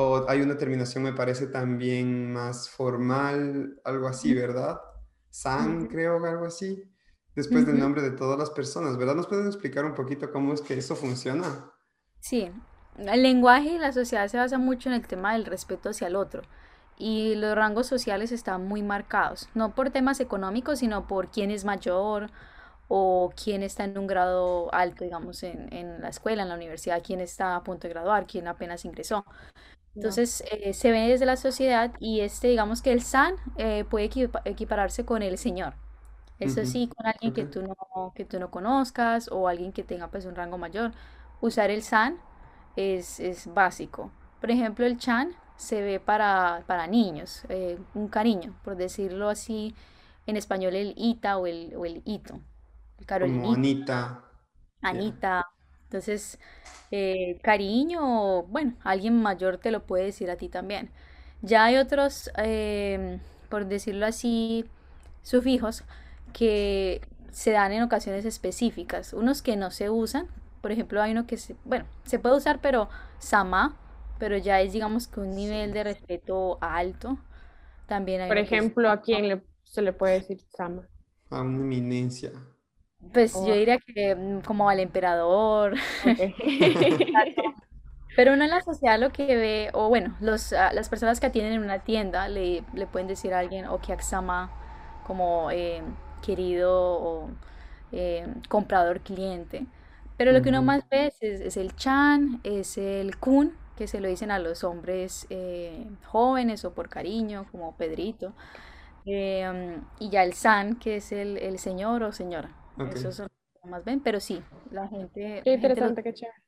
[0.00, 4.80] o hay una terminación, me parece también más formal, algo así, ¿verdad?
[5.30, 6.90] San, creo, algo así
[7.34, 9.14] después del nombre de todas las personas, ¿verdad?
[9.14, 11.70] ¿Nos pueden explicar un poquito cómo es que eso funciona?
[12.20, 12.50] Sí,
[12.98, 16.16] el lenguaje y la sociedad se basa mucho en el tema del respeto hacia el
[16.16, 16.42] otro
[16.98, 21.64] y los rangos sociales están muy marcados, no por temas económicos, sino por quién es
[21.64, 22.30] mayor
[22.88, 27.02] o quién está en un grado alto, digamos, en, en la escuela, en la universidad,
[27.02, 29.24] quién está a punto de graduar, quién apenas ingresó.
[29.94, 34.10] Entonces eh, se ve desde la sociedad y este, digamos que el san eh, puede
[34.44, 35.74] equipararse con el señor.
[36.38, 40.08] Eso sí, con alguien que tú no, que tú no conozcas o alguien que tenga
[40.08, 40.92] pues un rango mayor.
[41.40, 42.18] Usar el san
[42.76, 44.10] es, es básico.
[44.40, 49.74] Por ejemplo, el chan se ve para, para niños, eh, un cariño, por decirlo así,
[50.26, 52.40] en español el ita o el, o el ito.
[52.98, 53.06] El
[53.44, 54.22] Anita.
[54.82, 55.34] Anita.
[55.90, 56.38] Entonces,
[56.90, 60.90] eh, cariño, bueno, alguien mayor te lo puede decir a ti también.
[61.42, 64.64] Ya hay otros, em, por decirlo así,
[65.22, 65.84] sufijos
[66.32, 67.00] que
[67.32, 70.28] se dan en ocasiones específicas, unos que no se usan,
[70.62, 73.76] por ejemplo hay uno que se, bueno, se puede usar pero sama,
[74.18, 77.18] pero ya es digamos que un nivel de respeto alto.
[77.86, 80.88] También hay Por ejemplo, ¿a quién le, se le puede decir sama?
[81.30, 82.30] A una eminencia.
[83.12, 85.74] Pues yo diría que mm, como al emperador.
[88.16, 91.26] Pero uno en la sociedad lo que ve, o bueno, los, ah, las personas que
[91.26, 94.50] atienden en una tienda le, le pueden decir a alguien, o que Aksama,
[95.06, 95.82] como eh,
[96.22, 97.30] querido o
[97.92, 99.66] eh, comprador cliente.
[100.16, 104.08] Pero lo que uno más ve es, el chan, es el kun, que se lo
[104.08, 108.34] dicen a los hombres eh, jóvenes o por cariño, como Pedrito.
[109.06, 112.50] Em, y ya el san, que es el, señor o señora.
[112.94, 115.40] Eso son lo que más ven, pero sí, la gente...
[115.44, 116.38] Qué interesante, qué chévere.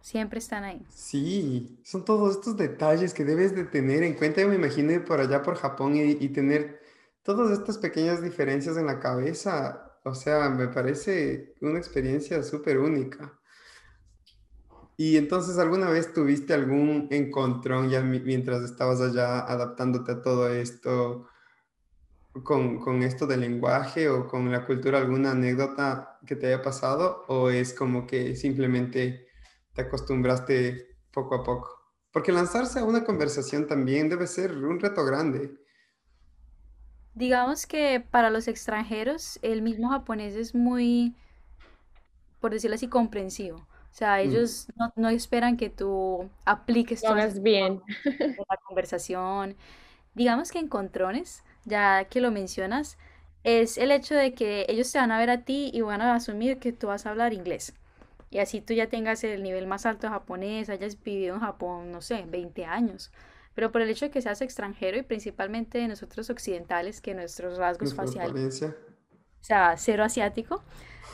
[0.00, 0.86] Siempre están ahí.
[0.88, 4.40] Sí, son todos estos detalles que debes de tener en cuenta.
[4.40, 6.80] Yo me imagino por allá por Japón y, y tener
[7.22, 13.36] todas estas pequeñas diferencias en la cabeza, o sea, me parece una experiencia súper única.
[14.96, 21.26] Y entonces, ¿alguna vez tuviste algún encontrón ya mientras estabas allá adaptándote a todo esto,
[22.42, 27.24] con, con, esto del lenguaje o con la cultura, alguna anécdota que te haya pasado?
[27.28, 29.28] ¿O es como que simplemente
[29.74, 31.76] te acostumbraste poco a poco?
[32.12, 35.54] Porque lanzarse a una conversación también debe ser un reto grande.
[37.14, 41.14] Digamos que para los extranjeros el mismo japonés es muy,
[42.40, 43.56] por decirlo así, comprensivo.
[43.96, 44.20] O sea, mm.
[44.20, 49.56] ellos no, esperan que tú apliques todo bien la conversación.
[50.14, 52.96] Digamos que encontrones, ya que lo mencionas,
[53.44, 56.14] es el hecho de que ellos te van a ver a ti y van a
[56.14, 57.74] asumir que tú vas a hablar inglés.
[58.30, 61.92] Y así tú ya tengas el nivel más alto de japonés, hayas vivido en Japón,
[61.92, 63.12] no sé, 20 años
[63.56, 67.56] pero por el hecho de que seas extranjero y principalmente de nosotros occidentales, que nuestros
[67.56, 68.74] rasgos faciales, o
[69.40, 70.62] sea, cero asiático,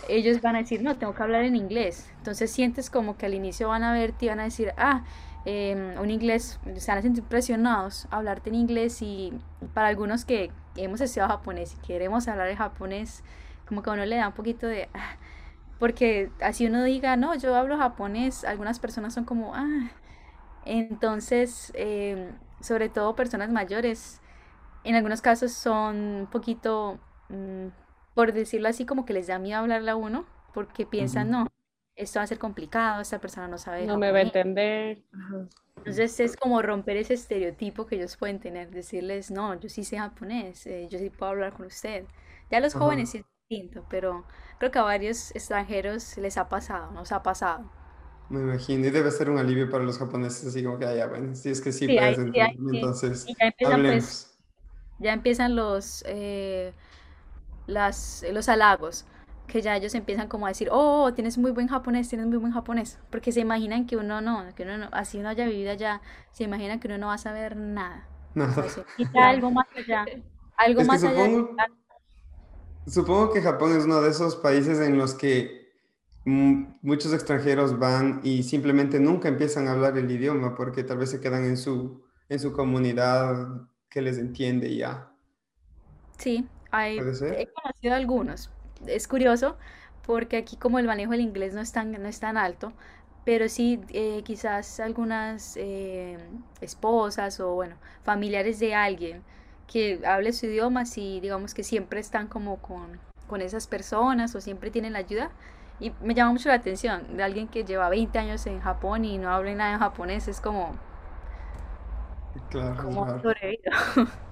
[0.08, 2.10] ellos van a decir, no, tengo que hablar en inglés.
[2.18, 5.04] Entonces sientes como que al inicio van a verte y van a decir, ah,
[5.44, 9.32] em, un inglés, se van a sentir presionados a hablarte en inglés y
[9.74, 13.22] para algunos que hemos estudiado japonés y queremos hablar en japonés,
[13.66, 14.88] como que a uno le da un poquito de...
[14.94, 15.16] Ah",
[15.78, 19.90] porque así uno diga, no, yo hablo japonés, algunas personas son como, ah,
[20.64, 24.20] entonces, em, sobre todo personas mayores,
[24.84, 27.00] en algunos casos son un poquito,
[27.30, 27.68] mm,
[28.14, 30.24] por decirlo así, como que les da miedo hablarle a uno,
[30.54, 31.48] porque piensan, no,
[31.96, 33.86] esto va a ser complicado, esta persona no sabe.
[33.86, 35.02] No me va a entender.
[35.76, 39.98] Entonces es como romper ese estereotipo que ellos pueden tener, decirles, no, yo sí sé
[39.98, 42.04] japonés, eh, yo sí puedo hablar con usted.
[42.50, 44.24] Ya los jóvenes sí es distinto, pero
[44.58, 47.70] creo que a varios extranjeros les ha pasado, nos ha pasado.
[48.28, 51.06] Me imagino, y debe ser un alivio para los japoneses, así como que, ah, ya,
[51.06, 54.38] bueno, si es que sí, puedes entonces ya empiezan, pues,
[54.98, 56.72] ya empiezan los, eh,
[57.66, 59.04] las, los halagos,
[59.52, 62.54] que ya ellos empiezan como a decir, oh, tienes muy buen japonés, tienes muy buen
[62.54, 66.00] japonés, porque se imaginan que uno no, que uno no, así uno haya vivido allá,
[66.30, 68.08] se imaginan que uno no va a saber nada.
[68.34, 68.64] Nada.
[69.14, 70.06] algo más allá,
[70.56, 71.28] algo más allá.
[72.86, 75.70] Supongo que Japón es uno de esos países en los que
[76.24, 81.20] muchos extranjeros van y simplemente nunca empiezan a hablar el idioma porque tal vez se
[81.20, 85.12] quedan en su, en su comunidad que les entiende ya.
[86.16, 88.50] Sí, hay, he conocido algunos.
[88.86, 89.56] Es curioso
[90.06, 92.72] porque aquí como el manejo del inglés no es tan, no es tan alto,
[93.24, 96.18] pero sí eh, quizás algunas eh,
[96.60, 99.22] esposas o bueno, familiares de alguien
[99.66, 104.40] que hable su idioma, sí digamos que siempre están como con, con esas personas o
[104.40, 105.30] siempre tienen la ayuda.
[105.80, 109.18] Y me llama mucho la atención de alguien que lleva 20 años en Japón y
[109.18, 110.76] no habla nada en japonés, es como...
[112.50, 113.06] Claro, ¿Cómo,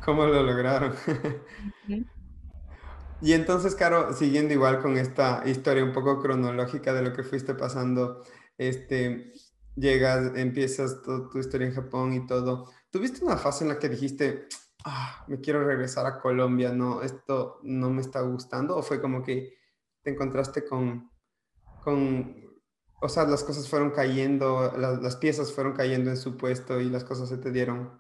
[0.05, 0.95] ¿Cómo lo lograron?
[3.22, 7.54] Y entonces, Caro, siguiendo igual con esta historia un poco cronológica de lo que fuiste
[7.54, 8.22] pasando,
[8.56, 9.33] este,
[9.76, 12.70] llegas, empiezas tu historia en Japón y todo.
[12.90, 14.48] ¿Tuviste una fase en la que dijiste,
[14.85, 18.76] ah, me quiero regresar a Colombia, no, esto no me está gustando?
[18.76, 19.54] ¿O fue como que
[20.02, 21.11] te encontraste con,
[21.85, 22.37] con
[23.02, 26.88] o sea, las cosas fueron cayendo, las, las piezas fueron cayendo en su puesto y
[26.88, 27.98] las cosas se te dieron?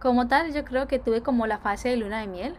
[0.00, 2.58] Como tal, yo creo que tuve como la fase de luna de miel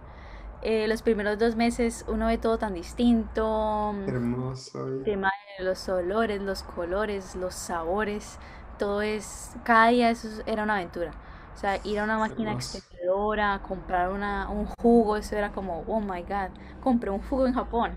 [0.64, 3.94] eh, los primeros dos meses uno ve todo tan distinto.
[4.08, 4.88] Hermoso.
[4.88, 8.40] El tema de los olores, los colores, los sabores,
[8.80, 11.12] todo es, cada día eso era una aventura.
[11.54, 16.00] O sea, ir a una máquina expendedora, comprar una, un jugo, eso era como, oh
[16.00, 16.50] my god,
[16.82, 17.92] compré un jugo en Japón.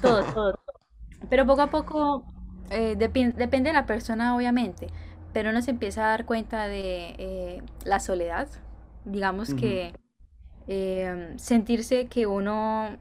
[0.00, 0.58] Todo, todo, todo.
[1.28, 2.24] Pero poco a poco,
[2.70, 4.88] eh, depende de la persona, obviamente,
[5.32, 8.48] pero uno se empieza a dar cuenta de eh, la soledad.
[9.04, 9.94] Digamos que
[10.68, 12.98] Em, sentirse que uno,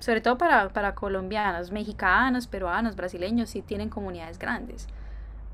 [0.00, 4.88] sobre todo para, para colombianos, mexicanos, peruanos, brasileños, sí tienen comunidades grandes.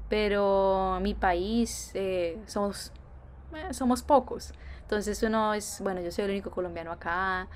[0.09, 2.93] Pero mi país eh, somos,
[3.55, 4.55] eh, somos pocos.
[4.83, 7.49] Entonces uno es, bueno, yo soy el único colombiano acá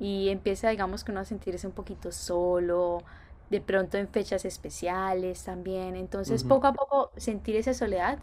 [0.00, 3.02] y empieza, digamos, que uno a sentirse un poquito solo,
[3.50, 5.96] de pronto en fechas especiales también.
[5.96, 8.18] Entonces, poco a poco sentir esa soledad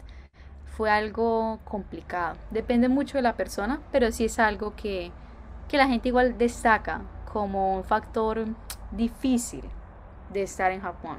[0.76, 2.36] fue algo complicado.
[2.50, 5.10] Depende mucho de la persona, pero sí es algo que,
[5.68, 7.00] que la gente igual destaca
[7.32, 8.44] como un factor
[8.92, 9.62] difícil
[10.32, 11.16] de estar en Japón.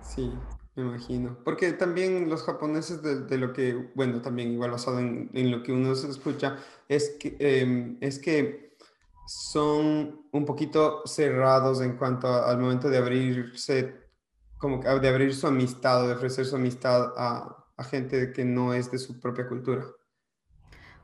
[0.00, 0.32] Sí,
[0.76, 1.36] me imagino.
[1.44, 5.72] Porque también los japoneses de, lo que, bueno, también igual basado en, en lo que
[5.72, 6.56] uno se escucha,
[6.88, 8.76] es que, em, es que
[9.26, 14.04] son un poquito cerrados en cuanto al momento de abrirse,
[14.58, 18.74] como de abrir su amistad o de ofrecer su amistad a, a gente que no
[18.74, 19.86] es de su propia cultura.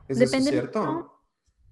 [0.07, 1.23] ¿Es Depende eso cierto?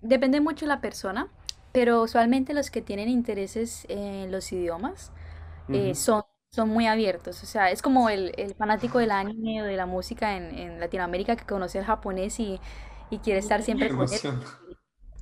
[0.02, 1.28] Depende mucho de la persona,
[1.74, 5.12] pero usualmente los que tienen intereses en los idiomas
[5.72, 7.44] eh, son, son muy abiertos.
[7.44, 10.80] O sea, es como el, el fanático del anime o de la música en, en
[10.80, 12.60] Latinoamérica que conoce el japonés y,
[13.10, 14.22] y quiere estar siempre con él.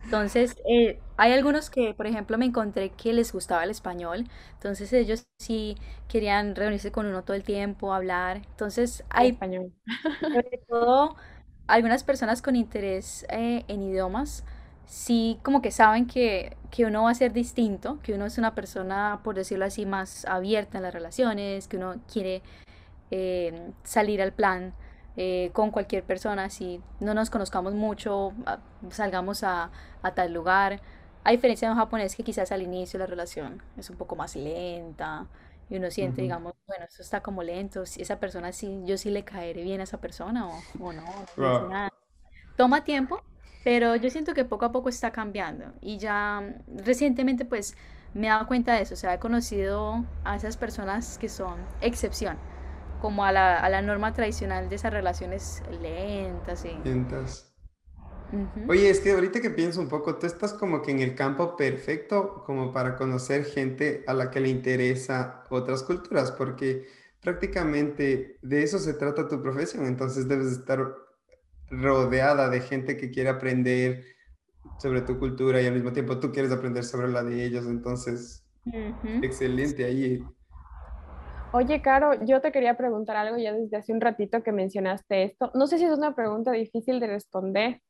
[0.08, 4.94] Entonces, eh, hay algunos que, por ejemplo, me encontré que les gustaba el español, entonces
[4.94, 5.76] ellos sí
[6.08, 8.38] querían reunirse con uno todo el tiempo, hablar.
[8.38, 9.74] Entonces, hay español.
[10.34, 11.16] sobre todo
[11.68, 14.46] algunas personas con interés eh, en idiomas,
[14.86, 18.56] sí como que saben que, que uno va a ser distinto, que uno es una
[18.56, 22.42] persona, por decirlo así, más abierta en las relaciones, que uno quiere
[23.12, 24.74] eh, salir al plan
[25.20, 28.34] eh, con cualquier persona, si no nos conozcamos mucho,
[28.92, 29.72] salgamos a,
[30.04, 30.80] a, tal lugar.
[31.24, 34.36] A diferencia de un japonés que quizás al inicio la relación es un poco más
[34.36, 35.26] lenta
[35.70, 39.10] y uno siente, digamos, bueno, eso está como lento, si esa persona sí, yo sí
[39.10, 41.04] le caeré bien a esa persona o, o no,
[41.36, 41.90] no
[42.56, 43.22] Toma tiempo,
[43.64, 47.76] pero yo siento que poco a poco está cambiando y ya recientemente pues
[48.14, 51.60] me he dado cuenta de eso, o sea, he conocido a esas personas que son
[51.82, 52.38] excepción
[53.02, 56.88] como a la, a la norma tradicional de esas relaciones lentas y...
[56.88, 57.54] Lentas.
[58.68, 61.56] Oye, es que ahorita que pienso un poco, tú estás como que en el campo
[61.56, 66.88] perfecto como para conocer gente a la que le interesa otras culturas, porque
[67.22, 70.94] prácticamente de eso se trata tu profesión, entonces debes estar
[71.70, 74.04] rodeada de gente que quiere aprender
[74.78, 78.46] sobre tu cultura y al mismo tiempo tú quieres aprender sobre la de ellos, entonces,
[79.22, 80.22] excelente ahí.
[81.54, 85.52] Oye, Caro, yo te quería preguntar algo ya desde hace un ratito que mencionaste esto.
[85.54, 87.82] No sé si es una pregunta difícil de responder,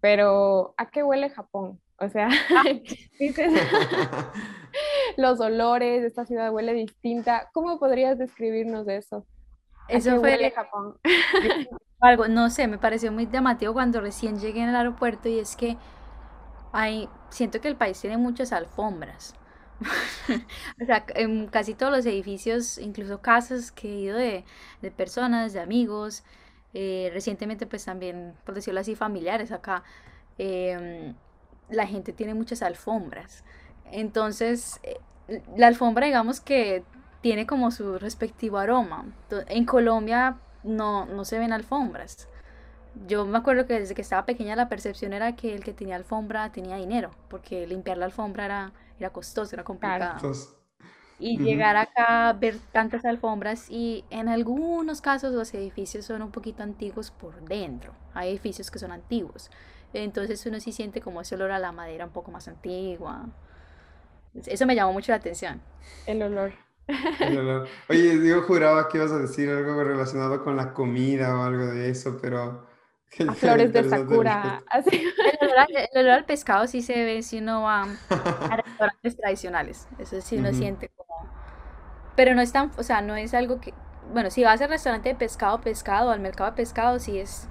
[0.00, 1.80] pero ¿a qué huele Japón?
[1.98, 2.62] O sea, ah.
[3.18, 3.52] dices,
[5.16, 7.50] los olores de esta ciudad huele distinta.
[7.52, 9.26] ¿Cómo podrías describirnos de eso?
[9.88, 10.96] Eso fue huele Japón.
[12.00, 15.76] algo, no sé, me pareció muy llamativo cuando recién llegué al aeropuerto y es que
[16.72, 19.34] hay, siento que el país tiene muchas alfombras.
[20.82, 24.44] o sea, en casi todos los edificios, incluso casas que he ido de,
[24.80, 26.24] de personas, de amigos,
[26.74, 29.82] eh, recientemente pues también, por decirlo así, familiares acá,
[30.38, 31.14] em,
[31.70, 33.44] la gente tiene muchas alfombras.
[33.90, 34.98] Entonces, eh,
[35.56, 36.84] la alfombra, digamos que
[37.20, 39.06] tiene como su respectivo aroma.
[39.48, 42.28] En Colombia no, no se ven alfombras.
[43.06, 45.96] Yo me acuerdo que desde que estaba pequeña la percepción era que el que tenía
[45.96, 50.32] alfombra tenía dinero, porque limpiar la alfombra era, era costoso, era complicado.
[51.18, 56.32] Y llegar acá a ver tantas alfombras y en algunos casos los edificios son un
[56.32, 57.94] poquito antiguos por dentro.
[58.12, 59.48] Hay edificios que son antiguos.
[59.92, 63.26] Entonces uno sí siente como ese olor a la madera un poco más antigua.
[64.34, 65.60] Eso me llamó mucho la atención.
[66.06, 66.52] El olor.
[67.88, 71.90] Oye, yo juraba que ibas a decir algo relacionado con la comida o algo de
[71.90, 72.66] eso, pero...
[73.36, 74.62] flores de Sakura.
[75.68, 79.88] El, olor, al pescado sí se ve si uno va a restaurantes tradicionales.
[79.98, 81.30] Eso sí uno siente como...
[82.16, 83.74] Pero no es tan, o sea, no es algo que...
[84.12, 87.48] Bueno, si vas al restaurante de pescado, pescado, al mercado de pescado, sí es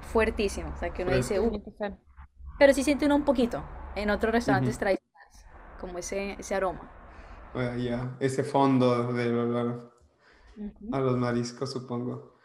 [0.00, 0.72] fuertísimo.
[0.74, 1.62] O sea, que uno dice, uh,
[2.58, 3.62] pero sí siente uno un poquito
[3.96, 5.46] en otros restaurantes tradicionales,
[5.80, 6.90] como ese, ese aroma.
[7.78, 9.92] ya, ese fondo del olor
[10.92, 12.38] a los mariscos, supongo.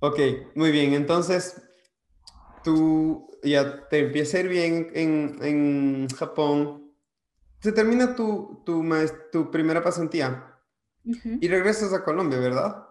[0.00, 0.18] Ok,
[0.54, 0.92] muy bien.
[0.92, 1.67] Entonces,
[2.68, 6.92] tú ya te empieza a ir bien en, en Japón.
[7.60, 8.84] Se termina tu, tu,
[9.32, 10.54] tu primera pasantía
[11.02, 12.84] y regresas a Colombia, ¿verdad?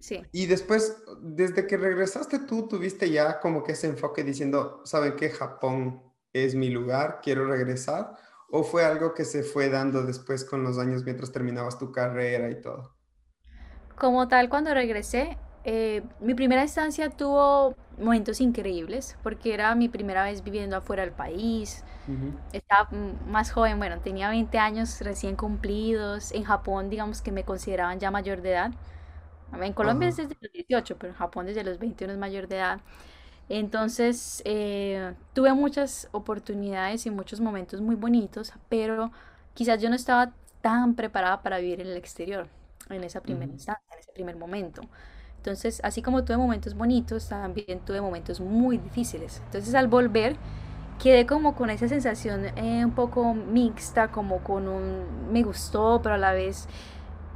[0.00, 0.22] Sí.
[0.32, 5.30] Y después, desde que regresaste tú, tuviste ya como que ese enfoque diciendo, ¿saben qué?
[5.30, 6.02] Japón
[6.34, 8.12] es mi lugar, quiero regresar.
[8.50, 12.50] ¿O fue algo que se fue dando después con los años mientras terminabas tu carrera
[12.50, 12.94] y todo?
[13.96, 20.22] Como tal, cuando regresé, eh, mi primera estancia tuvo momentos increíbles porque era mi primera
[20.24, 21.84] vez viviendo afuera del país.
[22.52, 22.88] Estaba
[23.26, 26.32] más joven, bueno, tenía 20 años recién cumplidos.
[26.32, 28.72] En Japón, digamos que me consideraban ya mayor de edad.
[29.60, 32.56] En Colombia es desde los 18, pero en Japón desde los 21 es mayor de
[32.56, 32.80] edad.
[33.48, 39.12] Entonces, eh, tuve muchas oportunidades y muchos momentos muy bonitos, pero
[39.54, 42.48] quizás yo no estaba tan preparada para vivir en el exterior
[42.90, 44.82] en esa primera instancia, en ese primer momento.
[45.46, 49.40] Entonces, así como tuve momentos bonitos, también tuve momentos muy difíciles.
[49.44, 50.34] Entonces, al volver,
[51.00, 56.16] quedé como con esa sensación eh, un poco mixta, como con un me gustó, pero
[56.16, 56.66] a la vez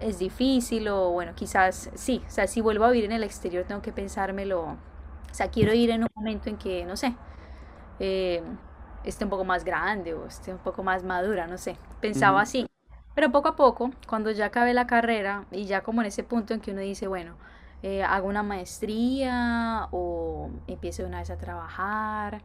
[0.01, 3.65] es difícil o bueno, quizás sí, o sea, si vuelvo a vivir en el exterior
[3.65, 4.77] tengo que pensármelo, o
[5.33, 7.15] sea, quiero ir en un momento en que, no sé,
[8.01, 8.43] eh,
[9.05, 12.67] esté un poco más grande o esté un poco más madura, no sé, pensaba así.
[13.15, 16.55] Pero poco a poco, cuando ya acabé la carrera y ya como en ese punto
[16.55, 17.35] en que uno dice, bueno,
[17.83, 22.43] eh, hago una maestría o empiezo una vez a trabajar,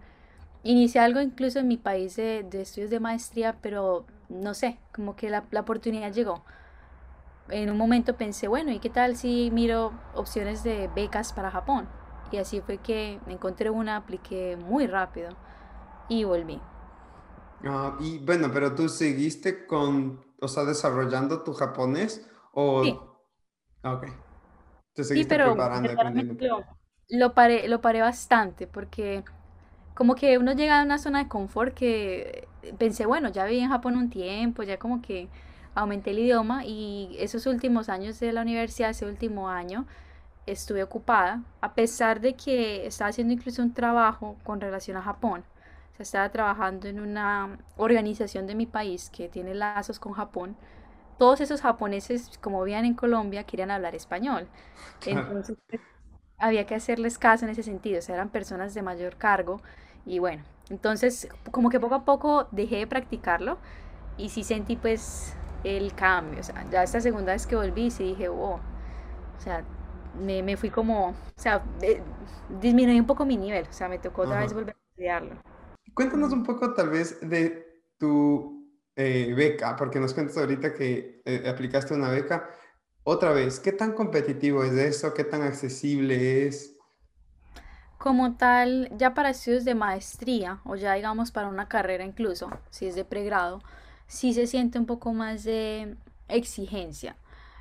[0.64, 5.30] inicié algo incluso en mi país de, estudios de maestría, pero no sé, como que
[5.30, 6.44] la, la oportunidad llegó
[7.50, 11.88] en un momento pensé, bueno, ¿y qué tal si miro opciones de becas para Japón?
[12.32, 15.30] Y así fue que encontré una, apliqué muy rápido
[16.10, 16.60] y volví.
[17.64, 22.84] Ah, y bueno, pero tú seguiste con, o sea, desarrollando tu japonés o...
[22.84, 22.98] Sí.
[23.84, 24.25] Ah, ok.
[24.96, 25.94] Te seguiste preparando.
[26.40, 26.64] Lo,
[27.10, 29.24] lo, paré, lo paré bastante porque
[29.96, 33.70] como que uno llega a una zona de confort que pensé, bueno, ya viví en
[33.70, 35.30] Japón un tiempo, ya como que
[35.76, 39.86] aumenté el idioma y esos últimos años de la universidad, ese último año,
[40.46, 45.44] estuve ocupada, a pesar de que estaba haciendo incluso un trabajo con relación a Japón.
[45.94, 50.58] O sea, estaba trabajando en una organización de mi país que tiene lazos con Japón.
[51.18, 54.48] Todos esos japoneses, como vivían en Colombia, querían hablar español.
[55.06, 55.58] Entonces,
[56.38, 58.00] había que hacerles caso en ese sentido.
[58.00, 59.62] O sea, eran personas de mayor cargo.
[60.06, 63.58] Y bueno, entonces, como que poco a poco dejé de practicarlo.
[64.18, 66.42] Y sí sentí, pues, el cambio.
[66.42, 68.60] O sea, ya esta segunda vez que volví, sí dije, wow.
[69.38, 69.64] O sea,
[70.20, 71.64] me, me fui como, o sea,
[72.62, 73.68] disminuí un poco mi nivel.
[73.70, 75.36] O sea, me tocó otra vez volver a estudiarlo.
[75.94, 78.55] Cuéntanos un poco tal vez de tu
[78.96, 82.50] eh, beca, porque nos cuentas ahorita que eh, aplicaste una beca.
[83.04, 85.14] Otra vez, ¿qué tan competitivo es eso?
[85.14, 86.76] ¿Qué tan accesible es?
[87.98, 92.88] Como tal, ya para estudios de maestría o ya digamos para una carrera incluso, si
[92.88, 93.62] es de pregrado,
[94.08, 97.16] sí se siente un poco más de exigencia.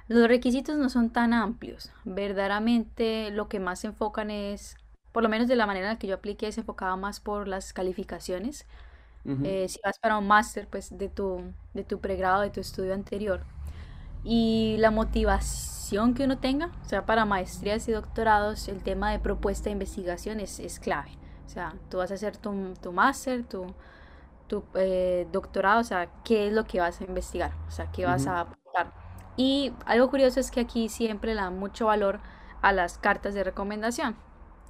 [0.06, 1.90] Los requisitos no son tan amplios.
[2.04, 4.76] Verdaderamente lo que más se enfocan es,
[5.12, 7.48] por lo menos de la manera en la que yo apliqué, se enfocaba más por
[7.48, 8.66] las calificaciones.
[9.26, 11.40] Eh, si vas para un máster, pues de tu,
[11.72, 13.44] de tu pregrado, de tu estudio anterior.
[14.22, 19.18] Y la motivación que uno tenga, o sea, para maestrías y doctorados, el tema de
[19.18, 21.10] propuesta de investigación es, es clave.
[21.46, 23.66] O sea, tú vas a hacer tu, tu máster, tu,
[24.46, 28.04] tu eh, doctorado, o sea, qué es lo que vas a investigar, o sea, qué
[28.04, 28.92] vas a aportar.
[29.36, 32.20] Y algo curioso es que aquí siempre le dan mucho valor
[32.62, 34.16] a las cartas de recomendación.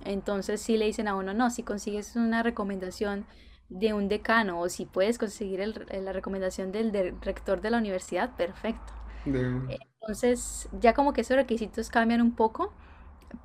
[0.05, 3.27] Entonces, si le dicen a uno, no, si consigues una recomendación
[3.69, 7.79] de un decano o si puedes conseguir el- la recomendación del, del rector de la
[7.79, 8.93] universidad, perfecto.
[9.25, 12.73] De- Entonces, ya como que esos requisitos cambian un poco,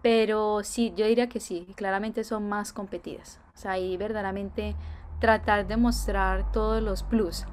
[0.01, 3.41] pero sí, yo diría que sí, claramente son más competidas.
[3.55, 4.75] O sea, ahí verdaderamente
[5.21, 7.45] tratar de mostrar todos los plus,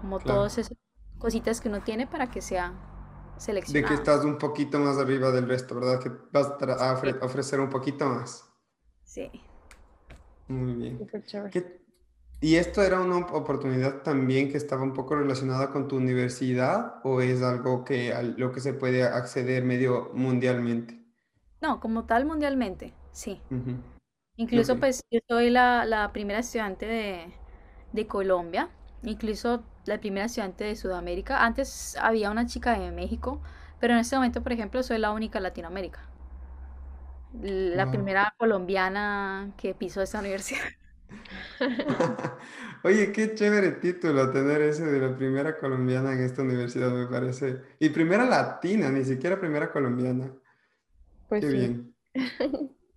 [0.00, 0.24] como claro.
[0.24, 0.76] todas esas
[1.18, 2.74] cositas que uno tiene para que sea
[3.66, 3.94] De que seleccionado.
[3.94, 5.98] estás un poquito más arriba del resto, ¿verdad?
[6.00, 6.46] Que vas
[6.80, 6.92] a
[7.26, 8.48] ofrecer un poquito más.
[9.04, 9.30] Sí.
[10.48, 11.12] Muy bien.
[11.50, 11.81] ¿Qué-
[12.42, 17.22] ¿Y esto era una oportunidad también que estaba un poco relacionada con tu universidad o
[17.22, 21.00] es algo que a lo que se puede acceder medio mundialmente?
[21.60, 23.40] No, como tal mundialmente, sí.
[24.36, 27.32] Incluso pues yo soy la, la primera estudiante de,
[27.92, 28.70] de Colombia,
[29.04, 31.44] incluso la primera estudiante de Sudamérica.
[31.44, 33.40] Antes había una chica de México,
[33.80, 36.00] pero en este momento, por ejemplo, soy la única Latinoamérica.
[37.40, 37.90] La Wow.
[37.90, 40.60] primera colombiana que pisó esta universidad.
[42.84, 47.60] Oye, qué chévere título tener ese de la primera colombiana en esta universidad, me parece.
[47.78, 50.32] Y primera latina, ni siquiera primera colombiana.
[51.28, 51.56] Pues Qué sí.
[51.56, 51.94] bien.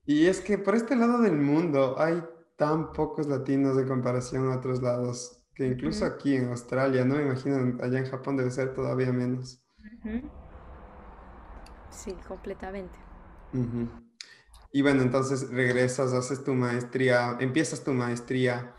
[0.06, 2.24] Y es que por este lado del mundo hay
[2.58, 7.24] tan pocos latinos de comparación a otros lados, que incluso aquí en Australia, no me
[7.24, 9.62] imagino, allá en Japón debe ser todavía menos.
[11.90, 12.98] Sí, completamente.
[13.54, 13.90] Ujú.
[14.76, 18.76] Y bueno, entonces regresas, haces tu maestría, empiezas tu maestría.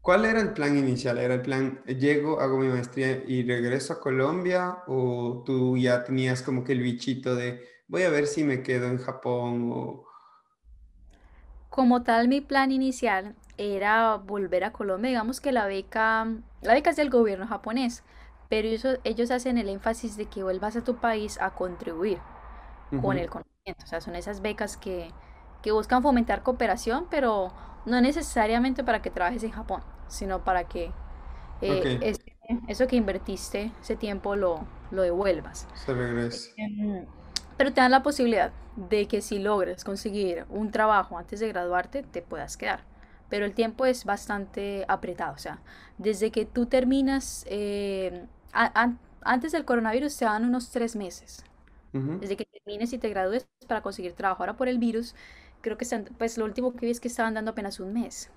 [0.00, 1.18] ¿Cuál era el plan inicial?
[1.18, 4.84] ¿Era el plan, llego, hago mi maestría y regreso a Colombia?
[4.86, 8.86] ¿O tú ya tenías como que el bichito de voy a ver si me quedo
[8.86, 9.72] en Japón?
[9.74, 10.04] O...
[11.68, 15.08] Como tal, mi plan inicial era volver a Colombia.
[15.08, 16.28] Digamos que la beca,
[16.60, 18.04] la beca es del gobierno japonés,
[18.48, 22.18] pero ellos, ellos hacen el énfasis de que vuelvas a tu país a contribuir
[23.02, 23.82] con el conocimiento.
[23.82, 25.10] O sea, son esas becas que,
[25.62, 27.52] que buscan fomentar cooperación, pero
[27.86, 30.92] no necesariamente para que trabajes en Japón, sino para que
[31.62, 32.22] eh, Ok, ese-
[32.68, 35.66] eso que invertiste, ese tiempo lo, lo devuelvas.
[35.72, 36.50] se regresa.
[36.56, 37.06] Em,
[37.56, 42.02] Pero te dan la posibilidad de que si logres conseguir un trabajo antes de graduarte,
[42.02, 42.84] te puedas quedar.
[43.28, 45.34] Pero el tiempo es bastante apretado.
[45.34, 45.60] O sea,
[45.98, 51.44] desde que tú terminas, eh, a- an- antes del coronavirus te dan unos tres meses.
[51.94, 52.20] Ujú.
[52.20, 54.42] Desde que termines y te gradúes para conseguir trabajo.
[54.42, 55.14] Ahora por el virus,
[55.62, 58.30] creo que están, pues lo último que vi es que estaban dando apenas un mes.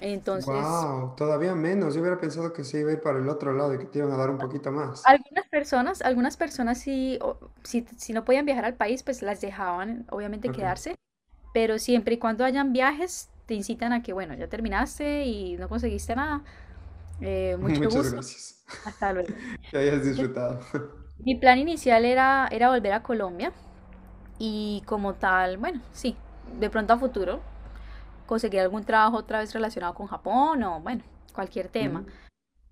[0.00, 1.94] Entonces, Wow, todavía menos.
[1.94, 3.98] Yo hubiera pensado que se iba a ir para el otro lado y que te
[4.00, 5.16] iban a dar un poquito más.
[5.16, 9.40] Algunas personas, algunas personas sí, o- si, si no podían viajar al país, pues las
[9.40, 10.52] dejaban obviamente Ok.
[10.52, 10.94] quedarse,
[11.54, 15.68] pero siempre y cuando hayan viajes, te incitan a que, bueno, ya terminaste y no
[15.68, 16.42] conseguiste nada,
[17.20, 18.64] eh, mucho Muchas gusto, gracias.
[18.84, 19.30] hasta luego.
[19.70, 20.60] Que hayas disfrutado.
[21.24, 23.52] Mi plan inicial era, era volver a Colombia
[24.38, 26.16] y como tal, bueno, sí,
[26.58, 27.40] de pronto a futuro
[28.26, 32.04] conseguir algún trabajo otra vez relacionado con Japón o, bueno, cualquier tema.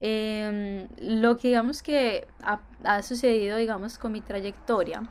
[0.00, 5.02] Em, lo que digamos que ha, ha sucedido, digamos, con mi trayectoria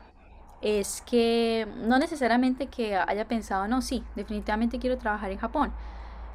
[0.61, 5.71] es que no necesariamente que haya pensado, no, sí, definitivamente quiero trabajar en Japón,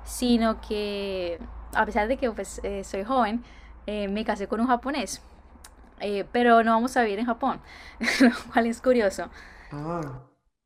[0.05, 1.39] sino que
[1.75, 3.43] a pesar de que pues, eh, soy joven,
[3.87, 5.23] eh, me casé con un japonés,
[6.01, 7.61] eh, pero no vamos a vivir en Japón,
[8.21, 9.29] lo cual es curioso.
[9.73, 10.23] Ah,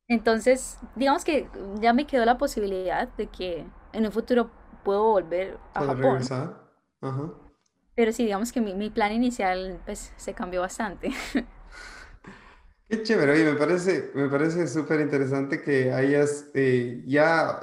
[0.08, 1.48] Entonces, digamos que
[1.80, 4.50] ya me quedó la posibilidad de que en un futuro
[4.84, 5.94] puedo volver a Japón.
[5.94, 6.70] regresar.
[7.00, 7.32] Ajá.
[7.94, 11.10] Pero sí, digamos que mi, mi plan inicial pues se cambió bastante.
[12.88, 17.60] Qué chévere, oye, me parece, me parece súper interesante que hayas eh, ya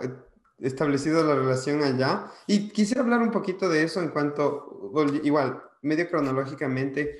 [0.59, 2.29] establecido la relación allá.
[2.45, 4.91] Y quisiera hablar un poquito de eso en cuanto,
[5.23, 7.19] igual, medio cronológicamente,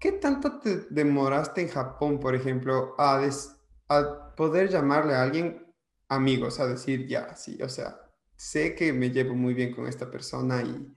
[0.00, 3.55] ¿qué tanto te demoraste en Japón, por ejemplo, a, des-
[3.88, 5.64] a poder llamarle a alguien
[6.08, 8.00] amigos, a decir, ya, sí, o sea,
[8.36, 10.92] sé que me llevo muy bien con esta persona y...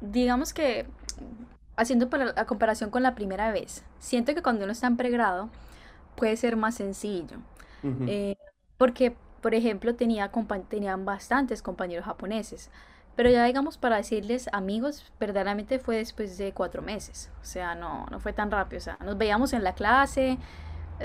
[0.00, 0.86] Digamos que
[1.76, 5.50] haciendo para la comparación con la primera vez, siento que cuando uno está en pregrado
[6.16, 7.38] puede ser más sencillo.
[8.06, 8.36] Eh,
[8.78, 10.30] porque, por ejemplo, tenía
[10.68, 12.70] tenían bastantes compañeros japoneses.
[13.14, 17.30] Pero ya digamos, para decirles amigos, verdaderamente fue después de cuatro meses.
[17.42, 18.78] O sea, no, no fue tan rápido.
[18.78, 20.38] O sea, nos veíamos en la clase,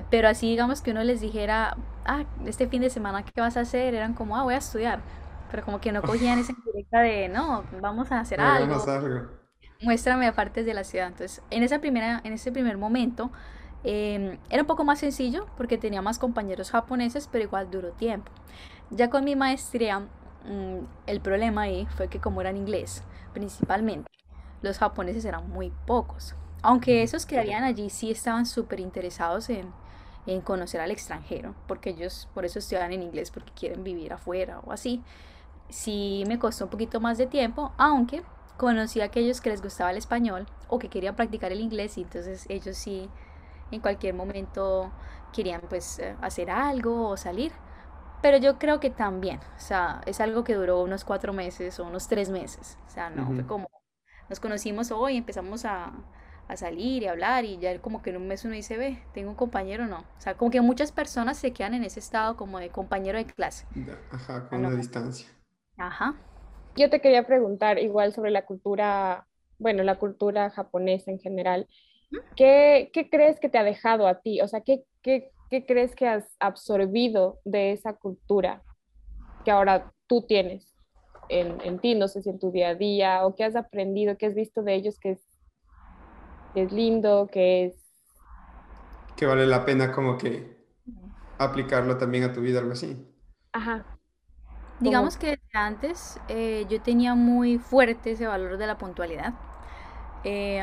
[0.09, 3.61] pero así digamos que uno les dijera, ah, este fin de semana, ¿qué vas a
[3.61, 3.93] hacer?
[3.95, 5.01] Eran como, ah, voy a estudiar.
[5.51, 9.29] Pero como que no cogían esa indirecta de, no, vamos a hacer algo algo.
[9.81, 11.07] muéstrame partes de la ciudad.
[11.07, 13.31] Entonces, en esa primera, en ese primer momento,
[13.83, 18.31] em, era un poco más sencillo porque tenía más compañeros japoneses, pero igual duró tiempo.
[18.89, 19.99] Ya con mi maestría,
[20.45, 24.09] mm, el problema ahí fue que como era en inglés, principalmente,
[24.61, 26.35] los japoneses eran muy pocos.
[26.61, 29.73] Aunque esos que habían allí sí estaban súper interesados en,
[30.25, 34.59] en conocer al extranjero, porque ellos por eso estudian en inglés, porque quieren vivir afuera
[34.65, 35.03] o así.
[35.69, 38.23] sí me costó un poquito más de tiempo, aunque
[38.57, 42.01] conocí a aquellos que les gustaba el español o que querían practicar el inglés y
[42.03, 43.09] entonces ellos sí
[43.71, 44.91] en cualquier momento
[45.33, 47.51] querían pues eh, hacer algo o salir.
[48.21, 51.85] Pero yo creo que también, o sea, es algo que duró unos cuatro meses o
[51.85, 52.77] unos tres meses.
[52.87, 53.69] O sea, no fue como
[54.29, 55.91] nos conocimos hoy, empezamos a,
[56.49, 59.29] a salir y hablar y ya como que en un mes uno dice, ve, tengo
[59.29, 59.99] un compañero no.
[59.99, 63.25] O sea, como que muchas personas se quedan en ese estado como de compañero de
[63.25, 63.67] clase.
[64.11, 65.29] Ajá, con una distancia.
[65.77, 66.15] Ajá.
[66.75, 69.27] Yo te quería preguntar igual sobre la cultura,
[69.59, 71.67] bueno, la cultura japonesa en general.
[72.35, 74.41] ¿Qué, qué crees que te ha dejado a ti?
[74.41, 78.63] O sea, ¿qué, qué, qué crees que has absorbido de esa cultura
[79.45, 80.75] que ahora tú tienes
[81.29, 81.93] en, en, ti?
[81.93, 84.63] No sé si en tu día a día o qué has aprendido, qué has visto
[84.63, 85.28] de ellos que es,
[86.53, 87.73] que es lindo, que es...
[89.15, 90.57] Que vale la pena como que
[91.37, 93.05] aplicarlo también a tu vida, algo así.
[93.53, 93.85] Ajá.
[94.79, 99.33] Digamos que desde antes eh, yo tenía muy fuerte ese valor de la puntualidad.
[100.23, 100.61] Eh,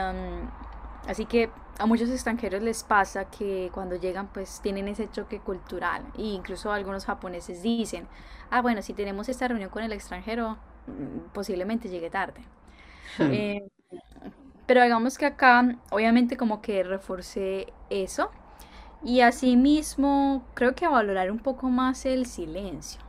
[1.06, 6.02] así que a muchos extranjeros les pasa que cuando llegan pues tienen ese choque cultural
[6.16, 8.08] e incluso algunos japoneses dicen,
[8.50, 10.56] ah bueno, si tenemos esta reunión con el extranjero
[10.86, 12.40] mm, posiblemente llegue tarde.
[13.18, 13.30] Hmm.
[13.32, 13.68] Eh,
[14.66, 18.30] pero digamos que acá obviamente como que reforcé eso
[19.02, 23.06] y asimismo creo que a valorar un poco más el silencio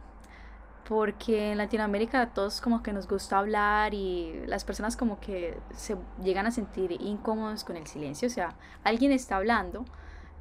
[0.88, 5.98] porque en Latinoamérica todos como que nos gusta hablar y las personas como que se
[6.24, 9.84] llegan a sentir incómodos con el silencio, o sea, alguien está hablando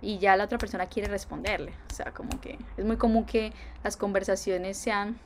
[0.00, 3.52] y ya la otra persona quiere responderle, o sea, como que es muy común que
[3.82, 5.18] las conversaciones sean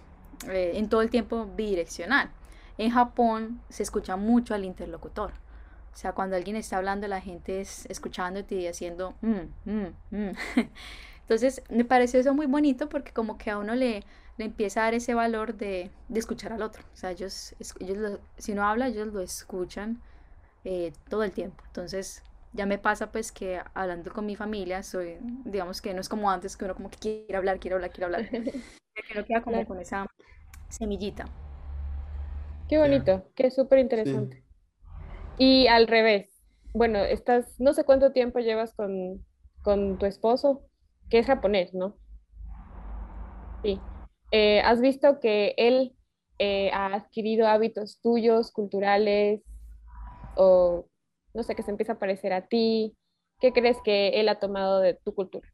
[0.48, 2.30] eh, en todo el tiempo bidireccional.
[2.78, 5.32] En Japón se escucha mucho al interlocutor.
[6.00, 10.32] O sea, cuando alguien está hablando, la gente es escuchándote y haciendo mm, mm, mm".
[11.20, 14.02] Entonces, me pareció eso muy bonito porque como que a uno le,
[14.38, 16.82] le empieza a dar ese valor de, de escuchar al otro.
[16.94, 20.00] O sea, ellos, ellos si uno habla, ellos lo escuchan
[20.64, 21.62] eh, todo el tiempo.
[21.66, 22.22] Entonces,
[22.54, 26.30] ya me pasa pues que hablando con mi familia, soy, digamos que no es como
[26.30, 28.30] antes, que uno como que quiere hablar, quiere hablar, quiere hablar.
[28.30, 30.06] que queda como con esa
[30.70, 31.26] semillita.
[32.68, 34.42] Qué bonito, qué súper interesante.
[35.40, 36.28] Y al revés,
[36.74, 39.24] bueno, estás, no sé cuánto tiempo llevas con,
[39.62, 40.66] con tu esposo,
[41.08, 41.96] que es japonés, ¿no?
[43.62, 43.80] Sí.
[44.32, 45.96] Eh, ¿Has visto que él
[46.38, 49.40] eh, ha adquirido hábitos tuyos, culturales,
[50.36, 50.84] o
[51.32, 52.94] no sé, que se empieza a parecer a ti?
[53.40, 55.48] ¿Qué crees que él ha tomado de tu cultura?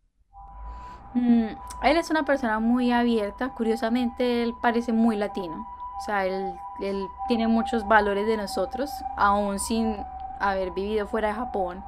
[1.15, 1.47] Mm,
[1.85, 5.65] él es una persona muy abierta, curiosamente él parece muy latino,
[5.99, 9.97] o sea, él, él tiene muchos valores de nosotros, aún sin
[10.41, 11.85] haber vivido fuera de Japón,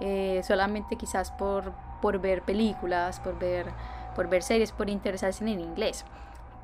[0.00, 3.72] eh, solamente quizás por, por ver películas, por ver
[4.14, 6.04] por ver series, por interesarse en el inglés.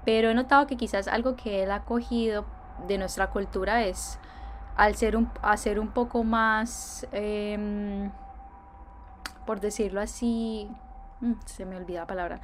[0.05, 2.45] Pero he notado que quizás algo que él ha cogido
[2.87, 4.19] de nuestra cultura es
[4.77, 8.11] al ser un, hacer un poco más, em,
[9.45, 10.71] por decirlo así,
[11.21, 12.41] mm, se me olvida la palabra,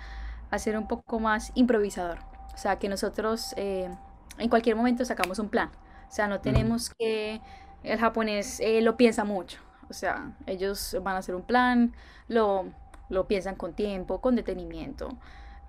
[0.50, 2.18] hacer un poco más improvisador.
[2.54, 3.90] O sea, que nosotros eh,
[4.38, 5.70] en cualquier momento sacamos un plan.
[6.08, 7.40] O sea, no tenemos que,
[7.82, 9.58] el japonés eh, lo piensa mucho.
[9.90, 11.94] O sea, ellos van a hacer un plan,
[12.28, 12.66] lo
[13.08, 15.08] lo piensan con tiempo, con detenimiento,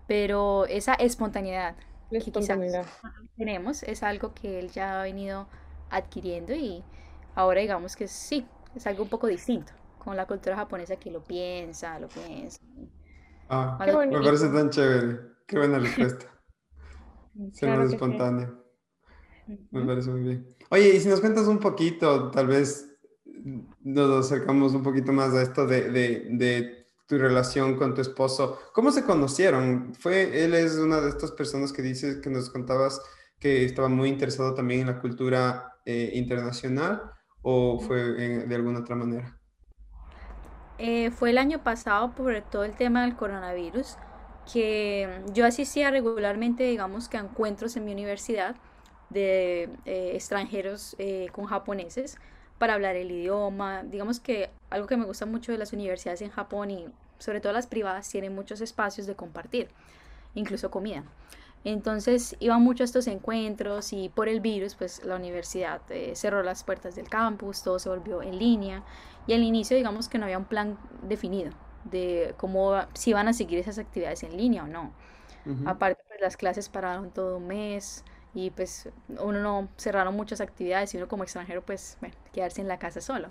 [0.08, 1.76] pero esa espontaneidad,
[2.10, 2.32] que
[3.38, 5.48] tenemos es algo que él ya ha venido
[5.90, 6.84] adquiriendo y
[7.34, 8.46] ahora digamos que sí,
[8.76, 12.60] es algo un poco distinto con la cultura japonesa que lo piensa, lo piensa.
[13.50, 16.28] Ah, me parece tan chévere, qué buena respuesta.
[17.52, 18.64] Ser más espontáneo.
[19.72, 20.48] Me parece muy bien.
[20.70, 22.98] Oye, y si nos cuentas un poquito, tal vez
[23.82, 28.60] nos acercamos un poquito más a esto de, de, de tu relación con tu esposo.
[28.74, 29.94] ¿Cómo se conocieron?
[29.94, 33.00] Fue, él es una de estas personas que dices, que nos contabas
[33.40, 37.12] que estaba muy interesado también en la cultura eh, internacional
[37.42, 39.40] o fue de alguna otra manera?
[40.80, 43.98] Eh, fue el año pasado por todo el tema del coronavirus
[44.52, 48.56] que yo asistía regularmente, digamos que a encuentros en mi universidad
[49.10, 50.96] de eh, extranjeros
[51.32, 52.18] con japoneses
[52.58, 53.84] para hablar el idioma.
[53.84, 56.88] Digamos que algo que me gusta mucho de las universidades en Japón y
[57.20, 59.70] sobre todo las privadas tienen muchos espacios de compartir,
[60.34, 61.04] incluso comida.
[61.64, 66.44] Entonces iban mucho a estos encuentros y por el virus pues la universidad eh, cerró
[66.44, 68.84] las puertas del campus, todo se volvió en línea
[69.26, 71.52] y al inicio digamos que no había un plan definido
[71.86, 74.94] de cómo si iban a seguir esas actividades en línea o no.
[75.66, 80.94] Aparte pues las clases pararon todo un mes, y pues uno no cerraron muchas actividades
[80.94, 83.30] y uno como extranjero pues bueno, quedarse en la casa solo.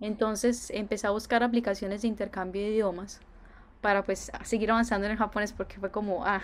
[0.00, 3.20] Entonces empecé a buscar aplicaciones de intercambio de idiomas
[3.82, 6.42] para pues seguir avanzando en el japonés porque fue como, ah,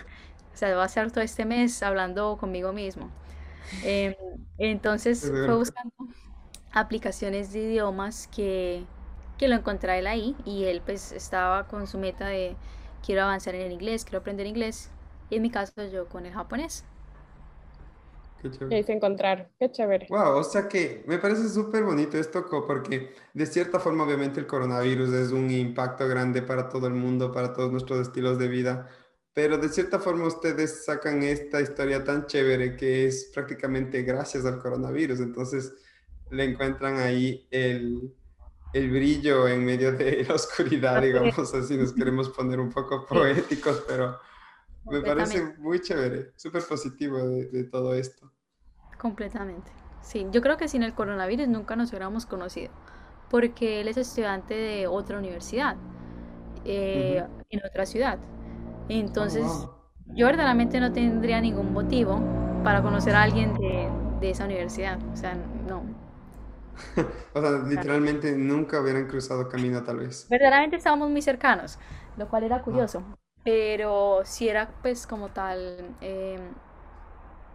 [0.54, 3.10] O sea, voy a estar todo este mes hablando conmigo mismo.
[3.82, 4.14] Em,
[4.58, 5.92] entonces fue buscando
[6.72, 8.86] aplicaciones de idiomas que,
[9.38, 12.56] que lo encontré él ahí y él pues estaba con su meta de
[13.04, 14.90] quiero avanzar en el inglés, quiero aprender inglés
[15.30, 16.84] y en mi caso yo con el japonés.
[18.42, 18.82] Qué chévere.
[18.82, 20.06] se encontrar, qué chévere.
[20.10, 24.46] Wow, o sea que me parece súper bonito esto porque de cierta forma obviamente el
[24.46, 28.88] coronavirus es un impacto grande para todo el mundo, para todos nuestros estilos de vida,
[29.32, 34.58] pero de cierta forma ustedes sacan esta historia tan chévere que es prácticamente gracias al
[34.58, 35.74] coronavirus, entonces
[36.30, 38.14] le encuentran ahí el,
[38.76, 43.84] el brillo en medio de la oscuridad, digamos, así nos queremos poner un poco poéticos,
[43.88, 44.18] pero
[44.84, 48.30] me parece muy chévere, súper positivo de, todo esto.
[48.98, 49.70] Completamente.
[50.02, 52.70] Sí, yo creo que sin el coronavirus nunca nos hubiéramos conocido,
[53.30, 55.76] porque él es estudiante de otra universidad,
[56.64, 58.18] eh, en otra ciudad.
[58.88, 62.20] Entonces, oh, yo verdaderamente no tendría ningún motivo
[62.62, 63.88] para conocer a alguien de,
[64.20, 64.98] de esa universidad.
[65.12, 65.34] O sea,
[65.66, 66.05] no.
[67.34, 70.26] o sea, literalmente nunca hubieran cruzado camino tal vez.
[70.28, 71.78] Verdaderamente estábamos muy cercanos,
[72.16, 73.02] lo cual era curioso.
[73.44, 76.40] Pero si era pues como tal em,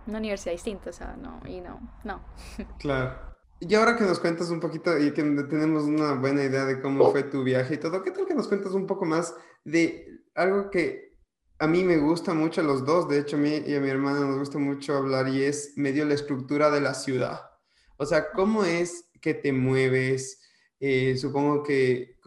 [0.08, 2.22] una universidad distinta, o sea, no, y no, no.
[2.80, 3.32] Claro.
[3.60, 7.12] Y ahora que nos cuentas un poquito y que tenemos una buena idea de cómo
[7.12, 10.72] fue tu viaje y todo, ¿qué tal que nos cuentas un poco más de algo
[10.72, 11.12] que
[11.60, 13.88] a mí me gusta mucho a los dos, de hecho a mí y a mi
[13.88, 17.52] hermana nos gusta mucho hablar y es medio la estructura de la ciudad.
[17.98, 20.42] O sea, ¿cómo es que te mueves?
[20.80, 22.18] Eh, supongo que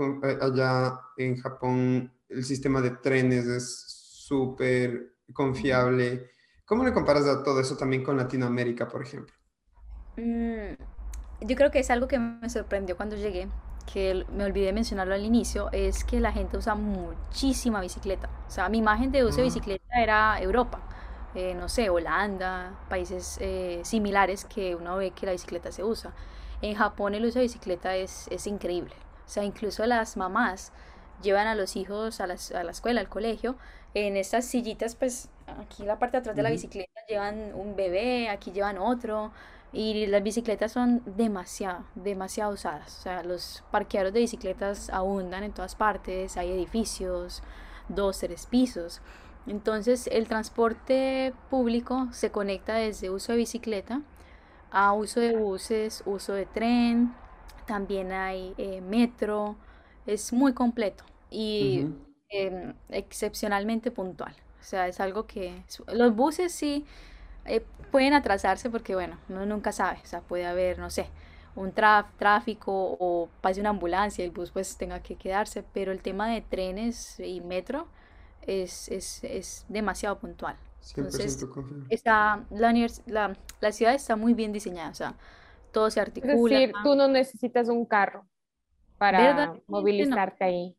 [0.41, 3.85] allá en Japón el sistema de trenes es
[4.27, 6.31] súper confiable.
[6.65, 9.35] ¿Cómo le comparas a todo eso también con Latinoamérica, por ejemplo?
[10.17, 10.75] Mm,
[11.41, 13.49] yo creo que es algo que me sorprendió cuando llegué,
[13.93, 18.31] que me olvidé mencionarlo al inicio, es que la gente usa muchísima bicicleta.
[18.47, 19.45] O sea, mi imagen de uso de ah.
[19.47, 20.81] bicicleta era Europa,
[21.35, 26.15] eh, no sé, Holanda, países eh, similares que uno ve que la bicicleta se usa.
[26.65, 28.95] En Japón el uso de bicicleta es, es increíble.
[29.27, 30.73] O sea, incluso las mamás
[31.23, 33.57] llevan a los hijos a la, a la escuela, al colegio,
[33.93, 37.77] en estas sillitas, pues aquí en la parte de atrás de la bicicleta llevan un
[37.77, 39.31] bebé, aquí llevan otro,
[39.75, 42.99] y las bicicletas son demasiado, demasiado usadas.
[42.99, 47.43] O sea, los parqueaderos de bicicletas abundan en todas partes, hay edificios,
[47.91, 49.03] dos, tres pisos.
[49.47, 54.01] Entonces el transporte público se conecta desde uso de bicicleta
[54.75, 57.15] a uso de buses, uso de tren,
[57.67, 59.57] también hay eh, metro,
[60.07, 61.87] es muy completo y
[62.29, 64.35] em, excepcionalmente puntual.
[64.61, 66.87] O sea, es algo que los buses sí
[67.45, 70.01] eh, pueden atrasarse porque, bueno, uno nunca sabe.
[70.03, 71.09] O sea, puede haber, no sé,
[71.57, 76.03] un tráfico o pase una ambulancia y el bus pues tenga que quedarse, pero el
[76.03, 77.87] tema de trenes y metro
[78.43, 80.57] es, es, es demasiado puntual.
[80.97, 81.47] Entonces,
[81.89, 82.73] está, la,
[83.07, 85.15] la, la, ciudad está muy bien diseñada, o sea,
[85.73, 86.35] todo se articula.
[86.35, 88.27] Es decir, tú no necesitas un carro
[88.99, 90.77] para movilizarte ahí.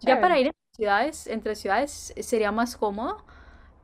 [0.00, 3.24] Ya para ir entre ciudades, entre ciudades sería más cómodo,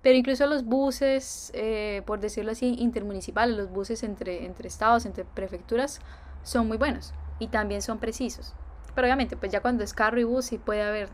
[0.02, 5.24] pero incluso los buses, eh, por decirlo así, intermunicipales, los buses entre, entre estados, entre
[5.24, 6.00] prefecturas,
[6.42, 8.54] son muy buenos y también son precisos.
[8.94, 11.08] Pero obviamente, pues ya cuando es carro y bus sí puede haber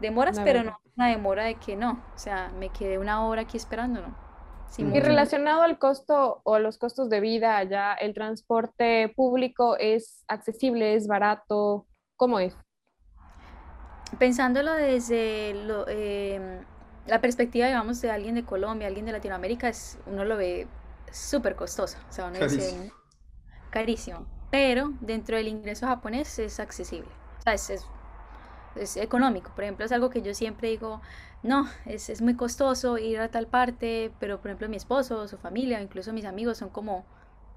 [0.00, 3.56] demoras, pero no una demora de que no, o sea, me quedé una hora aquí
[3.56, 4.28] esperando, ¿no?
[4.76, 10.94] y relacionado al costo o los costos de vida allá, ¿el transporte público es accesible,
[10.94, 11.86] es barato?
[12.16, 12.54] ¿Cómo es?
[14.18, 15.50] Pensándolo desde
[15.88, 16.64] em,
[17.06, 20.66] la perspectiva, digamos, de alguien de Colombia, alguien de Latinoamérica, es, uno lo ve
[21.10, 22.82] súper costoso, o sea, uno carísimo.
[22.82, 22.92] dice
[23.70, 27.86] carísimo, pero dentro del ingreso japonés es accesible, o sea, es, es
[28.96, 29.50] económico.
[29.54, 31.00] Por ejemplo, es algo que yo siempre digo,
[31.42, 35.38] no, es, es, muy costoso ir a tal parte, pero por ejemplo mi esposo, su
[35.38, 37.04] familia, incluso mis amigos son como,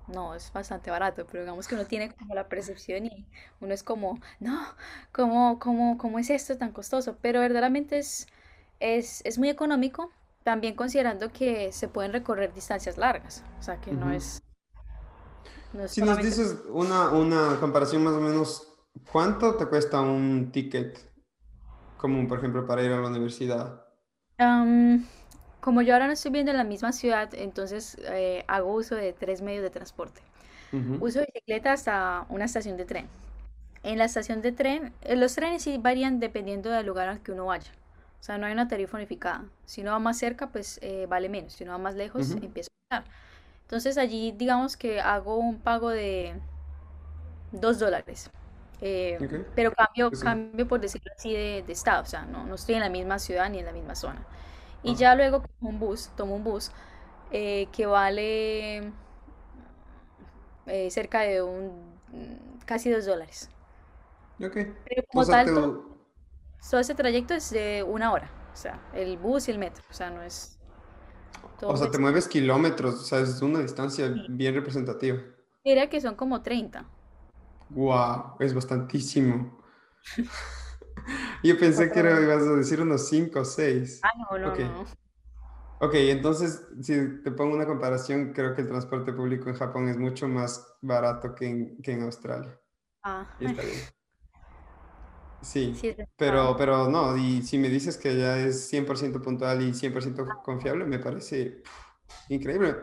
[0.07, 3.25] no, es bastante barato, pero digamos que uno tiene como la percepción y
[3.59, 4.61] uno es como, no,
[5.11, 7.17] ¿cómo, cómo, cómo es esto tan costoso?
[7.21, 8.27] Pero verdaderamente es,
[8.79, 10.11] es, es muy económico,
[10.43, 14.43] también considerando que se pueden recorrer distancias largas, o sea que no es...
[15.87, 18.67] si nos dices una, una comparación más o menos,
[19.11, 21.10] ¿cuánto te cuesta un ticket
[22.01, 23.85] común, por ejemplo, para ir a la universidad?
[25.59, 29.13] como yo ahora no estoy viviendo en la misma ciudad, entonces eh, hago uso de
[29.13, 30.19] tres medios de transporte.
[30.99, 33.07] Uso bicicleta hasta una estación de tren.
[33.83, 37.33] En la estación de tren, eh, los trenes sí varían dependiendo del lugar al que
[37.33, 37.71] uno vaya.
[38.19, 39.43] O sea, no hay una tarifa unificada.
[39.65, 41.53] Si uno va más cerca, pues eh, vale menos.
[41.53, 43.11] Si uno va más lejos, empieza a pagar.
[43.63, 46.33] Entonces allí digamos que hago un pago de
[47.51, 48.31] dos dólares
[48.81, 52.75] eh, pero cambio, cambio, por decirlo así, de, de, estado, o sea, no, no estoy
[52.75, 54.25] en la misma ciudad ni en la misma zona.
[54.81, 56.71] Y ya luego un bus, tomo un bus
[57.31, 58.91] eh, que vale
[60.65, 61.71] eh, cerca de un
[62.65, 63.49] casi dos dólares.
[64.43, 64.53] Ok.
[64.53, 65.53] Pero O como sea, tal, te...
[65.53, 65.97] todo,
[66.69, 68.31] todo ese trayecto es de una hora.
[68.51, 69.83] O sea, el bus y el metro.
[69.89, 70.59] O sea, no es
[71.61, 74.25] O sea, te mueves kilómetros, o sea, es una distancia sí.
[74.29, 75.19] bien representativa.
[75.63, 76.85] Diría que son como treinta
[77.73, 79.61] Wow, es bastantísimo.
[81.43, 84.01] Yo pensé que era, ibas a decir unos 5 o 6.
[84.03, 84.85] Ah, no, no, Ok, no.
[85.79, 89.97] ok, entonces si te pongo una comparación, creo que el transporte público en Japón es
[89.97, 92.59] mucho más barato que en, que en Australia.
[93.03, 93.77] Ah, Y está bien.
[95.41, 99.73] Sí, sí, pero, pero no, y si me dices que ya es 100% puntual y
[99.73, 101.63] 100% confiable, me parece
[102.29, 102.75] increíble.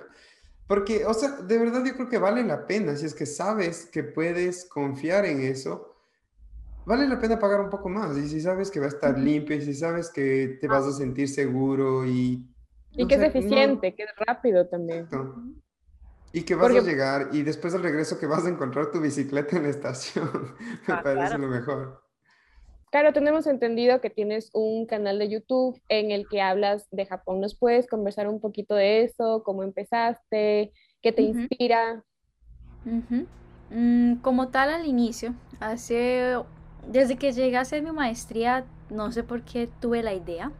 [0.68, 3.86] Porque, o sea, de verdad yo creo que vale la pena, si es que sabes
[3.86, 5.96] que puedes confiar en eso,
[6.86, 8.16] vale la pena pagar un poco más.
[8.18, 10.92] Y si sabes que va a estar limpio, y si sabes que te vas a
[10.92, 12.46] sentir seguro y,
[12.92, 15.06] Y que es sé, no, eficiente, que es rápido también.
[15.06, 15.42] exacto.
[16.32, 19.00] Y que vas a Porque, llegar y después del regreso que vas a encontrar tu
[19.00, 20.30] bicicleta en la estación,
[20.88, 21.38] me Ah, parece claro.
[21.38, 22.02] lo mejor.
[22.90, 27.40] Claro, tenemos entendido que tienes un canal de YouTube en el que hablas de Japón.
[27.40, 29.42] ¿Nos puedes conversar un poquito de eso?
[29.44, 30.72] ¿Cómo empezaste?
[31.02, 32.04] ¿Qué te inspira?
[33.70, 36.36] Mm, como tal al inicio, hace,
[36.86, 40.52] desde que llegué a hacer mi maestría, no sé por qué tuve la idea.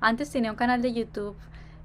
[0.00, 1.36] Antes tenía un canal de YouTube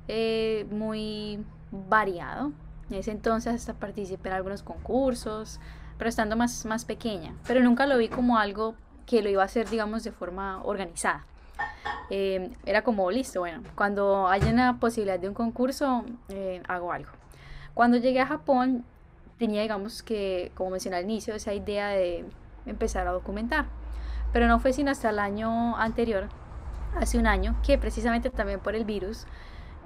[0.07, 1.39] eh, muy
[1.71, 2.51] variado.
[2.89, 5.59] En ese entonces hasta participé en algunos concursos,
[5.97, 7.35] pero estando más, más pequeña.
[7.47, 8.75] Pero nunca lo vi como algo
[9.11, 11.25] que lo iba a hacer, digamos, de forma organizada.
[12.09, 17.11] Eh, era como, listo, bueno, cuando haya una posibilidad de un concurso, eh, hago algo.
[17.73, 18.85] Cuando llegué a Japón,
[19.37, 22.23] tenía, digamos que, como mencioné al inicio, esa idea de
[22.65, 23.65] empezar a documentar.
[24.31, 26.29] Pero no fue sino hasta el año anterior,
[26.95, 29.25] hace un año, que precisamente también por el virus,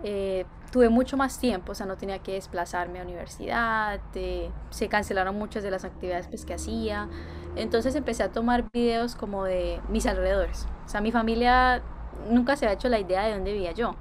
[0.04, 4.88] eh, tuve mucho más tiempo, o sea, no tenía que desplazarme a universidad, eh, se
[4.88, 7.10] cancelaron muchas de las actividades pues, que hacía.
[7.56, 10.68] Entonces empecé a tomar videos como de mis alrededores.
[10.86, 11.82] O sea, mi familia
[12.30, 13.96] nunca se había hecho la idea de dónde vivía yo.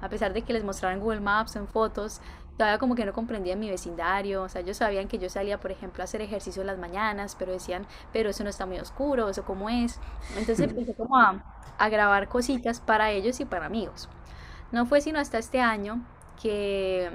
[0.00, 2.20] A pesar de que les mostraba en Google Maps, en fotos,
[2.56, 4.42] todavía como que no comprendían mi vecindario.
[4.42, 7.36] O sea, ellos sabían que yo salía, por ejemplo, a hacer ejercicio en las mañanas,
[7.38, 10.00] pero decían, pero eso no está muy oscuro, eso cómo es.
[10.36, 11.42] Entonces empecé como a,
[11.78, 14.08] a grabar cositas para ellos y para amigos.
[14.72, 16.04] No fue sino hasta este año
[16.40, 17.10] que,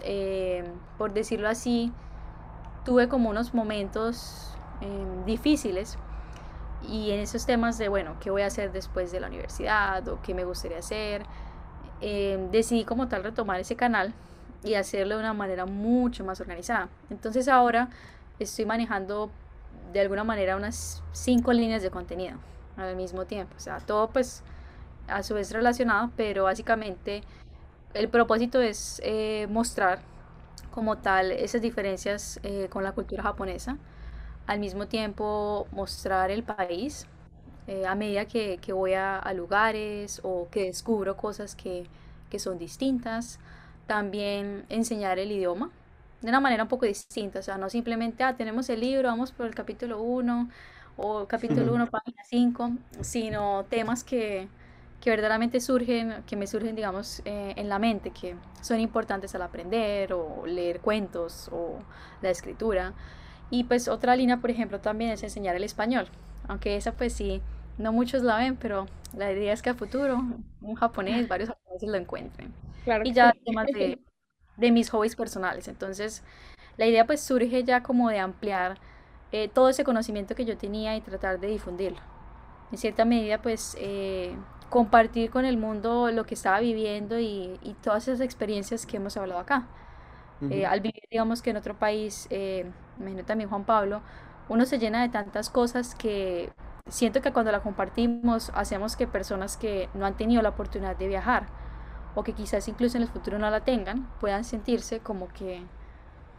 [0.00, 0.64] eh,
[0.98, 1.92] por decirlo así,
[2.84, 5.98] tuve como unos momentos eh, difíciles
[6.88, 10.20] y en esos temas de, bueno, ¿qué voy a hacer después de la universidad o
[10.22, 11.22] qué me gustaría hacer?
[12.00, 14.14] Eh, decidí como tal retomar ese canal
[14.62, 16.88] y hacerlo de una manera mucho más organizada.
[17.10, 17.88] Entonces ahora
[18.38, 19.30] estoy manejando
[19.92, 22.38] de alguna manera unas cinco líneas de contenido
[22.76, 23.54] al mismo tiempo.
[23.56, 24.42] O sea, todo pues
[25.08, 27.22] a su vez relacionado, pero básicamente
[27.94, 30.00] el propósito es eh, mostrar
[30.70, 33.78] como tal esas diferencias eh, con la cultura japonesa,
[34.48, 37.06] al mismo tiempo mostrar el país
[37.66, 41.86] eh, a medida que, que voy a, a lugares o que descubro cosas que,
[42.30, 43.38] que son distintas,
[43.86, 45.70] también enseñar el idioma
[46.22, 49.32] de una manera un poco distinta, o sea, no simplemente, ah, tenemos el libro, vamos
[49.32, 50.48] por el capítulo uno
[50.96, 52.72] o capítulo uno página 5
[53.02, 54.48] sino temas que,
[55.00, 59.42] que verdaderamente surgen, que me surgen, digamos, eh, en la mente, que son importantes al
[59.42, 61.78] aprender o leer cuentos o
[62.22, 62.94] la escritura.
[63.50, 66.08] Y pues otra línea, por ejemplo, también es enseñar el español,
[66.48, 67.40] aunque esa pues sí,
[67.78, 68.86] no muchos la ven, pero
[69.16, 70.22] la idea es que a futuro
[70.60, 72.52] un japonés, varios japoneses lo encuentren.
[72.84, 73.38] Claro Y ya sí.
[73.44, 73.98] temas de,
[74.56, 75.68] de mis hobbies personales.
[75.68, 76.22] Entonces,
[76.76, 78.78] la idea pues surge ya como de ampliar
[79.32, 82.00] eh, todo ese conocimiento que yo tenía y tratar de difundirlo.
[82.72, 84.34] En cierta medida pues eh,
[84.70, 89.16] compartir con el mundo lo que estaba viviendo y, y todas esas experiencias que hemos
[89.16, 89.66] hablado acá.
[90.50, 90.66] Eh, Ujú.
[90.66, 92.66] al vivir, digamos que en otro país, eh,
[92.98, 94.02] me imagino también Juan Pablo,
[94.48, 96.52] uno se llena de tantas cosas que
[96.88, 101.08] siento que cuando la compartimos hacemos que personas que no han tenido la oportunidad de
[101.08, 101.46] viajar
[102.14, 105.62] o que quizás incluso en el futuro no la tengan, puedan sentirse como que,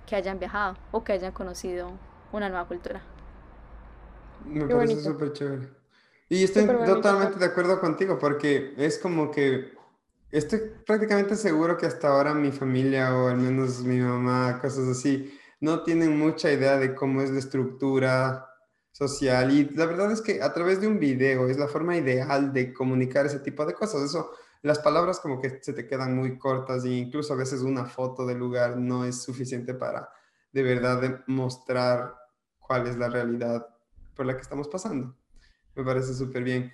[0.05, 1.99] que hayan viajado o que hayan conocido
[2.31, 3.01] una nueva cultura.
[4.43, 5.69] Me Qué parece súper chévere.
[6.29, 6.95] Y estoy Súper bonito.
[6.95, 9.73] totalmente de acuerdo contigo porque es como que
[10.31, 15.37] estoy prácticamente seguro que hasta ahora mi familia o al menos mi mamá, cosas así,
[15.59, 18.49] no tienen mucha idea de cómo es la estructura
[18.91, 19.51] social.
[19.51, 22.73] Y la verdad es que a través de un video es la forma ideal de
[22.73, 24.01] comunicar ese tipo de cosas.
[24.03, 24.31] Eso,
[24.61, 28.25] las palabras como que se te quedan muy cortas e incluso a veces una foto
[28.25, 30.09] del lugar no es suficiente para
[30.51, 32.15] de verdad demostrar
[32.59, 33.67] cuál es la realidad
[34.15, 35.15] por la que estamos pasando.
[35.75, 36.73] Me parece súper bien.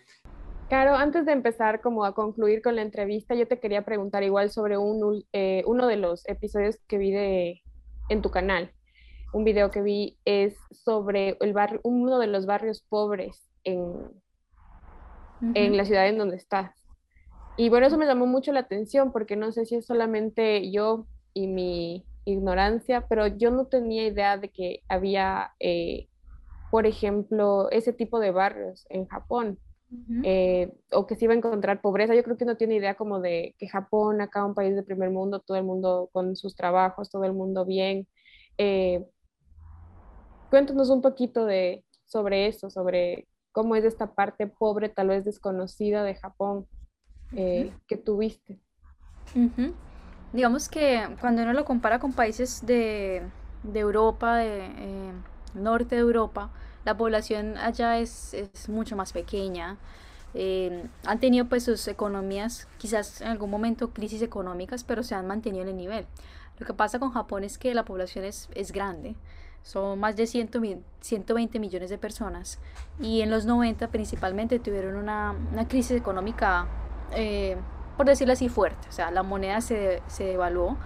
[0.68, 4.50] Claro, antes de empezar como a concluir con la entrevista, yo te quería preguntar igual
[4.50, 7.62] sobre un, eh, uno de los episodios que vi de,
[8.10, 8.72] en tu canal.
[9.34, 13.94] Un video que vi es sobre el barrio, uno de los barrios pobres en,
[15.54, 16.72] en la ciudad en donde estás.
[17.58, 21.06] Y bueno, eso me llamó mucho la atención porque no sé si es solamente yo
[21.34, 26.10] y mi ignorancia, pero yo no tenía idea de que había, eh,
[26.72, 29.60] por ejemplo, ese tipo de barrios en Japón.
[30.24, 32.16] Eh, o que se iba a encontrar pobreza.
[32.16, 35.10] Yo creo que no tiene idea como de que Japón, acá un país de primer
[35.10, 38.08] mundo, todo el mundo con sus trabajos, todo el mundo bien.
[38.58, 39.06] Eh,
[40.50, 46.04] cuéntanos un poquito de, sobre eso, sobre cómo es esta parte pobre, tal vez desconocida
[46.04, 46.68] de Japón
[47.36, 48.60] eh, que tuviste.
[50.34, 53.22] Digamos que cuando uno lo compara con países de,
[53.64, 55.12] de Europa, de
[55.54, 56.52] norte de Europa,
[56.86, 59.78] la población allá es, es mucho más pequeña.
[60.36, 65.26] Eh, han tenido pues sus economías, quizás en algún momento crisis económicas, pero se han
[65.26, 66.06] mantenido en el nivel.
[66.60, 69.16] Lo que pasa con Japón es que la población es, es grande,
[69.64, 72.60] son más de 100, 120 millones de personas
[73.00, 76.68] y en los 90 principalmente tuvieron una, una crisis económica,
[77.14, 77.58] eh,
[77.98, 78.88] por decirlo así, fuerte.
[78.88, 80.78] O sea, la moneda se, se devaluó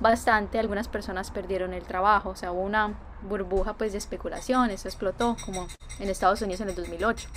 [0.00, 2.94] bastante, algunas personas perdieron el trabajo, o sea, hubo una
[3.28, 5.66] burbuja pues de especulación, eso explotó como
[5.98, 7.28] en Estados Unidos en el 2008.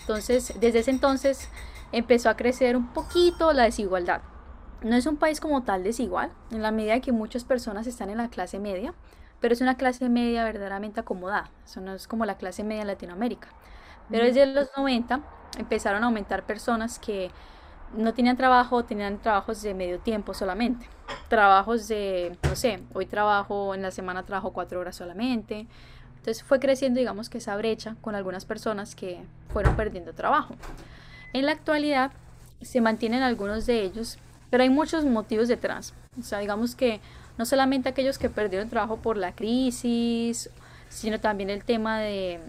[0.00, 1.48] Entonces, desde ese entonces
[1.92, 4.22] empezó a crecer un poquito la desigualdad.
[4.82, 8.18] No es un país como tal desigual, en la medida que muchas personas están en
[8.18, 8.94] la clase media,
[9.40, 12.88] pero es una clase media verdaderamente acomodada, eso no es como la clase media en
[12.88, 13.48] Latinoamérica.
[14.10, 15.20] Pero desde los 90
[15.58, 17.30] empezaron a aumentar personas que
[17.94, 20.86] no tenían trabajo, tenían trabajos de medio tiempo solamente.
[21.28, 25.66] Trabajos de, no sé, hoy trabajo, en la semana trabajo cuatro horas solamente.
[26.16, 29.22] Entonces fue creciendo, digamos que esa brecha con algunas personas que
[29.52, 30.56] fueron perdiendo trabajo.
[31.32, 32.12] En la actualidad
[32.62, 34.18] se mantienen algunos de ellos,
[34.50, 35.94] pero hay muchos motivos detrás.
[36.18, 37.00] O sea, digamos que
[37.38, 40.50] no solamente aquellos que perdieron trabajo por la crisis,
[40.88, 42.40] sino también el tema de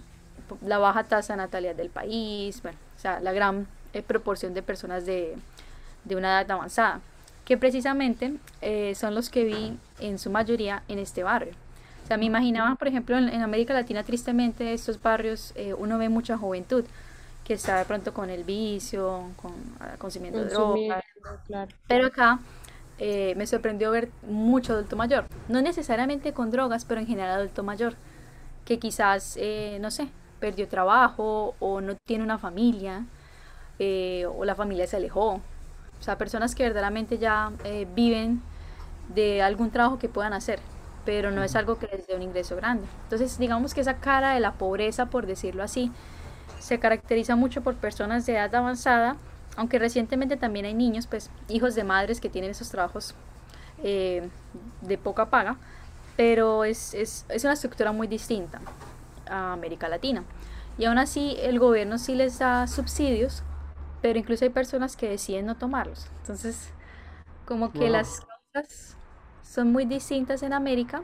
[0.62, 4.62] la baja tasa de natalidad del país, bueno, o sea, la gran eh, proporción de
[4.62, 5.36] personas de,
[6.06, 7.02] de, una edad avanzada,
[7.46, 11.54] que precisamente eh, son los que vi en su mayoría en este barrio.
[12.04, 16.10] O sea, me imaginaba, por ejemplo, en, América Latina, tristemente, estos barrios, eh, uno ve
[16.10, 16.86] mucha juventud
[17.44, 21.04] que está de pronto con el vicio, con ah, consumiendo drogas.
[21.88, 22.40] Pero acá
[23.00, 25.26] me sorprendió ver mucho adulto mayor.
[25.48, 27.96] No necesariamente con drogas, pero en general adulto mayor.
[28.66, 29.38] Que quizás,
[29.80, 30.10] no sé,
[30.40, 33.06] perdió trabajo o no tiene una familia
[33.80, 35.42] eh, o la familia se alejó.
[36.00, 38.42] O sea, personas que verdaderamente ya eh, viven
[39.14, 40.60] de algún trabajo que puedan hacer,
[41.06, 42.86] pero no es algo que les dé un ingreso grande.
[43.04, 45.92] Entonces, digamos que esa cara de la pobreza, por decirlo así,
[46.60, 49.16] se caracteriza mucho por personas de edad avanzada,
[49.56, 53.16] aunque recientemente también hay niños, pues hijos de madres que tienen esos trabajos
[53.84, 54.30] eh,
[54.82, 55.58] de poca paga,
[56.16, 58.60] pero es, es, es una estructura muy distinta
[59.30, 60.24] a América Latina.
[60.78, 63.44] Y aún así el gobierno sí les da subsidios
[64.02, 66.10] pero incluso hay personas que deciden no tomarlos.
[66.20, 66.74] Entonces,
[67.46, 68.22] como que las
[68.54, 68.98] cosas
[69.44, 71.04] son muy distintas en América,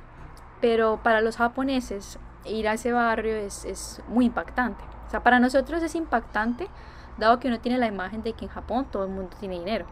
[0.62, 4.84] pero para los japoneses ir a ese barrio es, es muy impactante.
[5.08, 6.70] O sea, para nosotros es impactante,
[7.18, 9.88] dado que uno tiene la imagen de que en Japón todo el mundo tiene dinero,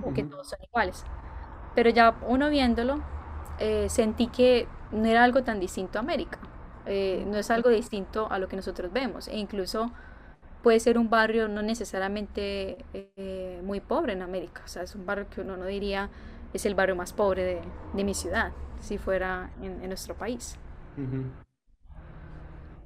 [0.00, 1.06] o que todos son iguales.
[1.74, 3.04] Pero ya uno viéndolo,
[3.58, 6.38] eh, sentí que no era algo tan distinto a América.
[6.86, 9.28] Eh, no es algo distinto a lo que nosotros vemos.
[9.28, 9.92] E incluso
[10.64, 15.04] puede ser un barrio no necesariamente eh, muy pobre en América, o sea, es un
[15.04, 16.10] barrio que uno no diría
[16.54, 17.60] es el barrio más pobre de,
[17.92, 20.58] de mi ciudad, si fuera en, nuestro país.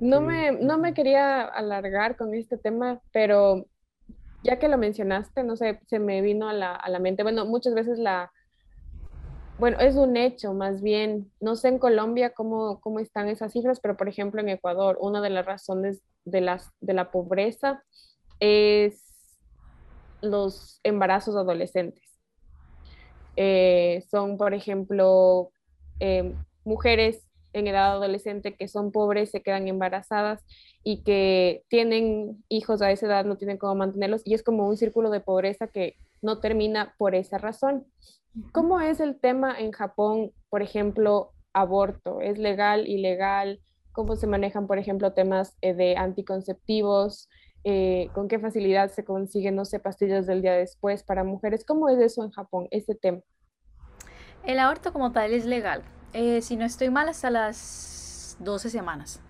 [0.01, 3.67] No me, no me quería alargar con este tema, pero
[4.43, 7.45] ya que lo mencionaste, no sé, se me vino a la, a la mente, bueno,
[7.45, 8.33] muchas veces la,
[9.59, 11.31] bueno, es un hecho más bien.
[11.41, 15.21] No sé en Colombia cómo, cómo están esas cifras, pero por ejemplo en Ecuador, una
[15.21, 17.83] de las razones de, las, de la pobreza
[18.41, 19.05] es
[20.21, 22.05] los embarazos adolescentes.
[23.37, 25.51] Eh, son, por ejemplo,
[26.01, 26.35] eh,
[26.65, 30.45] mujeres en edad adolescente que son pobres, se quedan embarazadas
[30.85, 34.77] y que tienen hijos a esa edad, no tienen cómo mantenerlos, y es como un
[34.77, 37.87] círculo de pobreza que no termina por esa razón.
[38.53, 42.21] ¿Cómo es el tema en Japón, por ejemplo, aborto?
[42.21, 43.61] ¿Es legal, ilegal?
[43.93, 47.29] ¿Cómo se manejan, por ejemplo, temas eh, de anticonceptivos?
[47.65, 51.65] Eh, ¿Con qué facilidad se consiguen, no sé, pastillas del día después para mujeres?
[51.65, 53.21] ¿Cómo es eso en Japón, ese tema?
[54.45, 55.83] El aborto como tal es legal.
[56.13, 59.21] Eh, si no estoy mal, hasta las 12 semanas.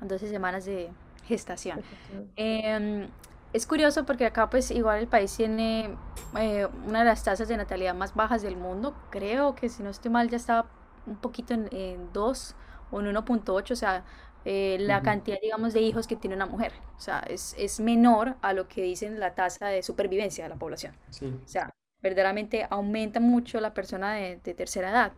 [0.00, 0.90] 12 semanas de
[1.26, 1.80] gestación.
[2.36, 3.08] Em,
[3.54, 5.96] es curioso porque acá pues igual el país tiene
[6.38, 8.96] eh, una de las tasas de natalidad más bajas del mundo.
[9.10, 10.66] Creo que si no estoy mal ya estaba
[11.06, 12.54] un poquito en, 2
[12.90, 14.04] o en 1.8, o sea,
[14.44, 16.72] eh, la cantidad, digamos, de hijos que tiene una mujer.
[16.96, 20.56] O sea, es, es, menor a lo que dicen la tasa de supervivencia de la
[20.56, 20.96] población.
[21.08, 21.70] O sea,
[22.02, 25.12] verdaderamente aumenta mucho la persona de, de, tercera edad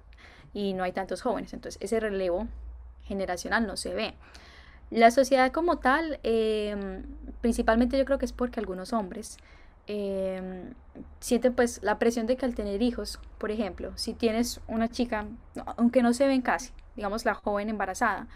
[0.53, 1.55] y no hay tantos jóvenes.
[1.55, 2.49] Entonces, ese relevo
[3.05, 4.15] generacional no se ve.
[4.91, 7.03] La sociedad como tal, em,
[7.41, 9.37] principalmente yo creo que es porque algunos hombres
[9.89, 10.75] em,
[11.21, 15.27] sienten pues la presión de que al tener hijos, por ejemplo, si tienes una chica,
[15.77, 18.27] aunque no se ven casi, digamos la joven embarazada,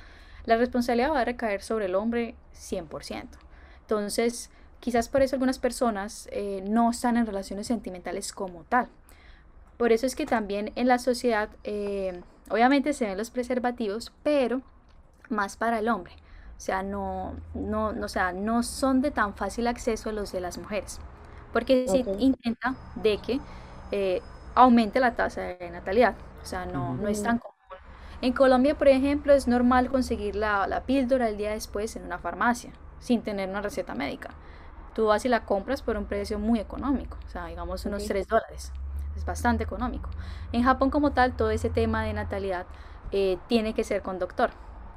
[0.45, 3.39] la responsabilidad va a recaer sobre el hombre 100%.
[3.83, 8.89] Entonces, quizás por eso algunas personas eh, no están en relaciones sentimentales como tal.
[9.77, 14.63] Por eso es que también en la sociedad, eh, obviamente se ven los preservativos, pero
[15.29, 16.13] más para el hombre.
[16.61, 20.59] O sea, no, no, o sea, no son de tan fácil acceso los de las
[20.59, 21.01] mujeres.
[21.55, 23.41] Porque se intenta de que
[23.93, 24.21] eh,
[24.55, 26.17] aumente la tasa de natalidad.
[26.43, 27.57] O sea, no, no es tan común.
[28.21, 32.19] En Colombia, por ejemplo, es normal conseguir la, la píldora el día después en una
[32.19, 34.35] farmacia, sin tener una receta médica.
[34.95, 38.29] Tú vas y la compras por un precio muy económico, o sea, digamos unos 3
[38.29, 38.71] dólares.
[39.17, 40.11] Es bastante económico.
[40.53, 42.67] En Japón como tal, todo ese tema de natalidad
[43.13, 44.51] eh, tiene que ser con doctor.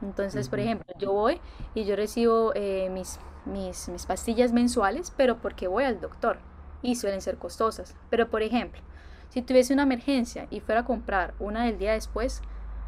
[0.03, 1.39] Entonces, por ejemplo, yo voy
[1.73, 6.39] y yo recibo eh, mis, mis, mis pastillas mensuales, pero porque voy al doctor
[6.81, 7.95] y suelen ser costosas.
[8.09, 8.81] Pero, por ejemplo,
[9.29, 12.41] si tuviese una emergencia y fuera a comprar una del día después,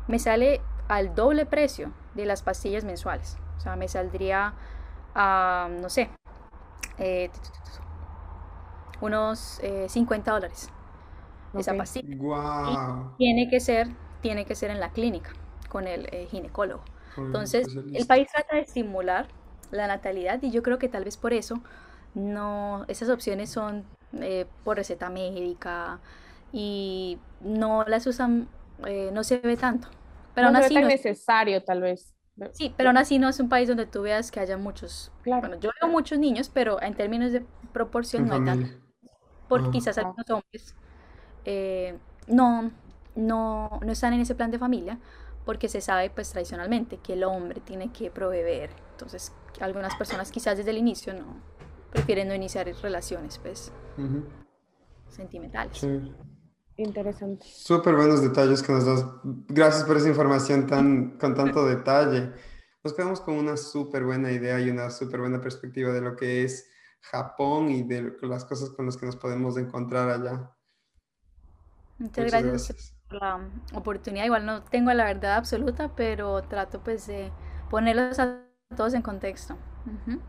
[0.08, 3.38] me sale al doble precio de las pastillas mensuales.
[3.58, 4.54] O sea, me saldría
[5.16, 6.10] a, no sé,
[6.98, 7.30] eh,
[9.02, 10.70] unos 50 eh, dólares
[11.58, 12.18] esa pastilla.
[13.18, 13.88] tiene que ser,
[14.22, 15.32] tiene que ser en la clínica
[15.70, 16.84] con el ginecólogo.
[17.18, 19.28] Entonces, el país trata de estimular
[19.72, 21.60] la natalidad y yo creo que tal vez por eso
[22.14, 23.84] no esas opciones son
[24.22, 26.00] eh, por receta médica
[26.54, 28.48] y no las usan,
[28.86, 29.90] eh, no se ve tanto.
[30.34, 32.14] Pero no aún así es necesario tal vez.
[32.52, 35.12] Sí, pero aún así no es un país donde tú veas que haya muchos.
[35.24, 35.48] Claro.
[35.48, 38.70] Bueno, yo veo muchos niños, pero en términos de proporción no hay tanto.
[39.48, 40.76] Porque quizás algunos hombres
[41.46, 41.98] eh,
[42.28, 42.72] no,
[43.16, 45.00] no, no están en ese plan de familia
[45.46, 48.72] porque se sabe pues tradicionalmente que el hombre tiene que proveer.
[48.92, 49.32] Entonces,
[49.62, 51.42] algunas personas quizás desde el inicio no
[51.92, 53.72] prefieren no iniciar relaciones pues
[55.10, 55.86] sentimentales.
[56.78, 57.46] Interesante.
[57.48, 59.06] Súper buenos detalles que nos das.
[59.48, 62.34] Gracias por esa información tan con tanto detalle.
[62.84, 66.44] Nos quedamos con una súper buena idea y una súper buena perspectiva de lo que
[66.44, 66.70] es
[67.00, 70.52] Japón y de las cosas con las que nos podemos encontrar allá.
[71.98, 74.26] Muchas, gracias la oportunidad.
[74.26, 77.32] Igual no tengo la verdad absoluta, pero trato pues de
[77.70, 78.42] ponerlos a
[78.76, 79.58] todos en contexto.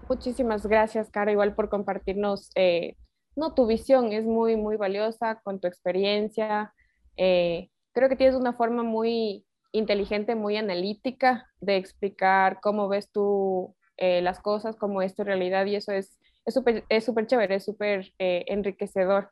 [0.08, 2.96] Muchísimas gracias, Cara, igual por compartirnos, eh,
[3.34, 6.74] no, tu visión es muy, muy valiosa con tu experiencia.
[7.16, 13.74] Eh, creo que tienes una forma muy inteligente, muy analítica de explicar cómo ves tú
[13.96, 17.64] eh, las cosas, cómo es tu realidad y eso es súper es súper chévere, es
[17.64, 19.30] súper enriquecedor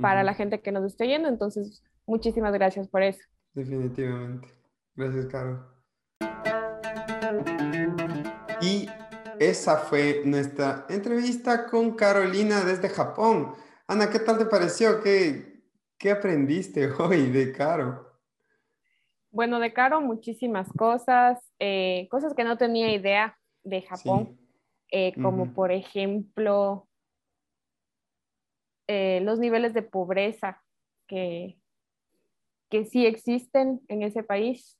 [0.00, 1.28] para la gente que nos esté yendo.
[1.28, 3.20] Entonces, Muchísimas gracias por eso.
[3.52, 4.48] Definitivamente.
[4.94, 5.66] Gracias, Caro.
[8.60, 8.88] Y
[9.38, 13.54] esa fue nuestra entrevista con Carolina desde Japón.
[13.86, 15.02] Ana, ¿qué tal te pareció?
[15.02, 15.62] ¿Qué,
[15.98, 18.06] qué aprendiste hoy de Caro?
[19.30, 24.38] Bueno, de Caro muchísimas cosas, eh, cosas que no tenía idea de Japón,
[24.90, 26.88] eh, como por ejemplo
[28.86, 30.62] eh, los niveles de pobreza
[31.06, 31.58] que,
[32.70, 34.78] que sí existen en ese país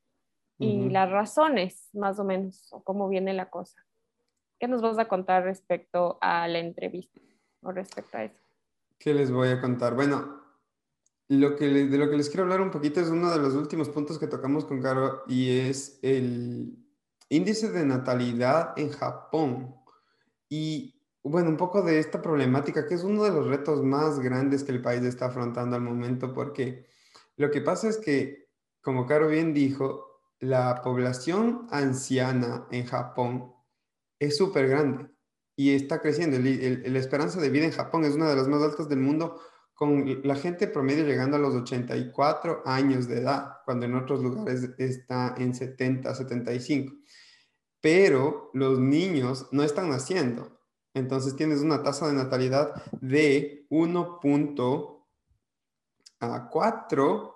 [0.59, 3.77] y las razones, más o menos, o cómo viene la cosa.
[4.59, 7.21] ¿Qué nos vas a contar respecto a la entrevista
[7.61, 8.43] o respecto a eso?
[8.99, 9.95] ¿Qué les voy a contar?
[9.95, 10.41] Bueno,
[11.29, 13.91] lo que de lo que les quiero hablar un poquito es uno de los últimos
[13.91, 16.79] puntos que tocamos con Caro y es el
[17.29, 19.75] índice de natalidad en Japón.
[20.49, 24.65] Y bueno, un poco de esta problemática que es uno de los retos más grandes
[24.65, 26.87] que el país está afrontando al momento porque
[27.37, 28.49] lo que pasa es que,
[28.81, 30.07] como Caro bien dijo,
[30.41, 33.53] la población anciana en Japón
[34.19, 35.09] es súper grande
[35.57, 36.39] y está creciendo.
[36.39, 39.41] la esperanza de vida en Japón es una de las más altas del mundo,
[39.75, 44.71] con la gente promedio llegando a los 84 años de edad, cuando en otros lugares
[44.79, 46.95] está en 70, 75.
[47.81, 50.61] Pero los niños no están naciendo.
[50.95, 54.96] Entonces tienes una tasa de natalidad de 1.4
[56.21, 57.35] a cuatro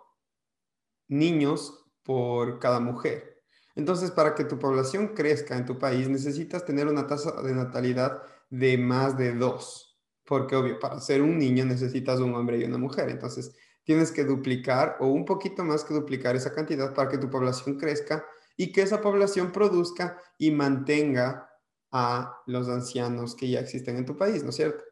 [1.09, 3.43] niños por cada mujer.
[3.74, 8.23] Entonces, para que tu población crezca en tu país, necesitas tener una tasa de natalidad
[8.51, 12.78] de más de dos, porque obvio, para ser un niño necesitas un hombre y una
[12.78, 17.19] mujer, entonces tienes que duplicar o un poquito más que duplicar esa cantidad para que
[17.19, 18.24] tu población crezca
[18.57, 21.48] y que esa población produzca y mantenga
[21.90, 24.85] a los ancianos que ya existen en tu país, ¿no es cierto?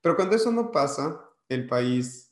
[0.00, 2.23] Pero cuando eso no pasa, el país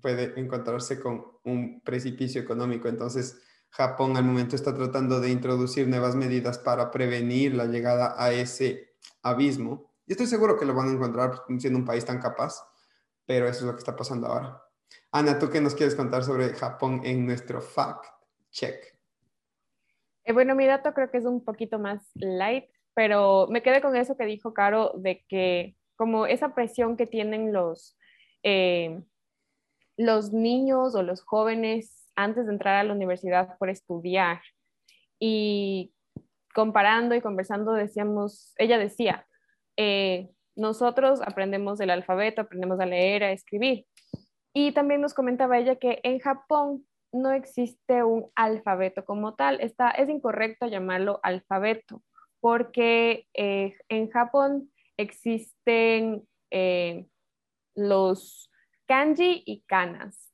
[0.00, 2.88] puede encontrarse con un precipicio económico.
[2.88, 8.32] Entonces, Japón al momento está tratando de introducir nuevas medidas para prevenir la llegada a
[8.32, 9.92] ese abismo.
[10.06, 12.62] Y estoy seguro que lo van a encontrar siendo un país tan capaz,
[13.26, 14.62] pero eso es lo que está pasando ahora.
[15.12, 18.06] Ana, ¿tú qué nos quieres contar sobre Japón en nuestro fact
[18.50, 18.98] check?
[20.24, 22.64] Eh, bueno, mi dato creo que es un poquito más light,
[22.94, 27.52] pero me quedé con eso que dijo Caro de que como esa presión que tienen
[27.52, 27.98] los,
[28.42, 29.02] eh,
[29.98, 34.40] los niños o los jóvenes antes de entrar a la universidad por estudiar.
[35.20, 35.92] Y
[36.54, 39.26] comparando y conversando, decíamos, ella decía,
[39.76, 43.84] eh, nosotros aprendemos el alfabeto, aprendemos a leer, a escribir,
[44.54, 49.60] y también nos comentaba ella que en Japón no existe un alfabeto como tal.
[49.60, 52.02] Está, es incorrecto llamarlo alfabeto
[52.40, 57.06] porque eh, en Japón existen eh,
[57.74, 58.47] los
[58.88, 60.32] kanji y kanas,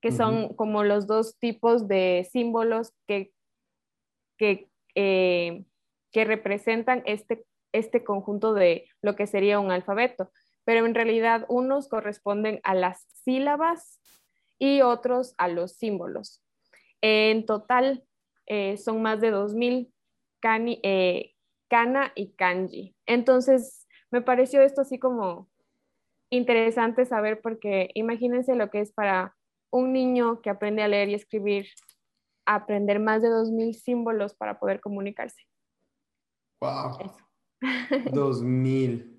[0.00, 3.32] que son como los dos tipos de símbolos que,
[4.38, 5.64] que, eh,
[6.12, 10.30] que representan este, este conjunto de lo que sería un alfabeto
[10.64, 14.00] pero en realidad unos corresponden a las sílabas
[14.58, 16.42] y otros a los símbolos.
[17.00, 18.04] En total
[18.46, 19.92] eh, son más de 2.000
[20.40, 21.34] cani, eh,
[21.68, 22.96] kana y kanji.
[23.06, 25.50] Entonces me pareció esto así como
[26.36, 29.34] interesante saber porque imagínense lo que es para
[29.70, 31.66] un niño que aprende a leer y escribir,
[32.46, 35.42] aprender más de 2.000 símbolos para poder comunicarse.
[36.60, 37.12] ¡Wow!
[37.60, 39.10] 2.000.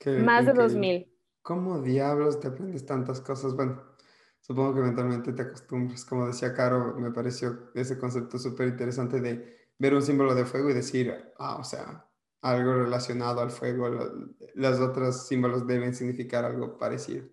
[0.24, 1.12] Más de 2000.
[1.42, 3.54] ¿Cómo diablos te aprendes tantas cosas?
[3.54, 3.82] Bueno,
[4.40, 6.04] supongo que mentalmente te acostumbras.
[6.04, 10.70] Como decía Caro, me pareció ese concepto súper interesante de ver un símbolo de fuego
[10.70, 12.09] y decir, ah, o sea,
[12.42, 13.88] algo relacionado al fuego.
[14.54, 17.26] Los otros símbolos deben significar algo parecido.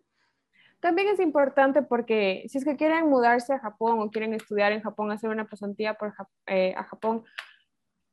[0.79, 4.81] También es importante porque si es que quieren mudarse a Japón o quieren estudiar en
[4.81, 6.13] Japón, hacer una pasantía por,
[6.45, 7.23] eh, a Japón,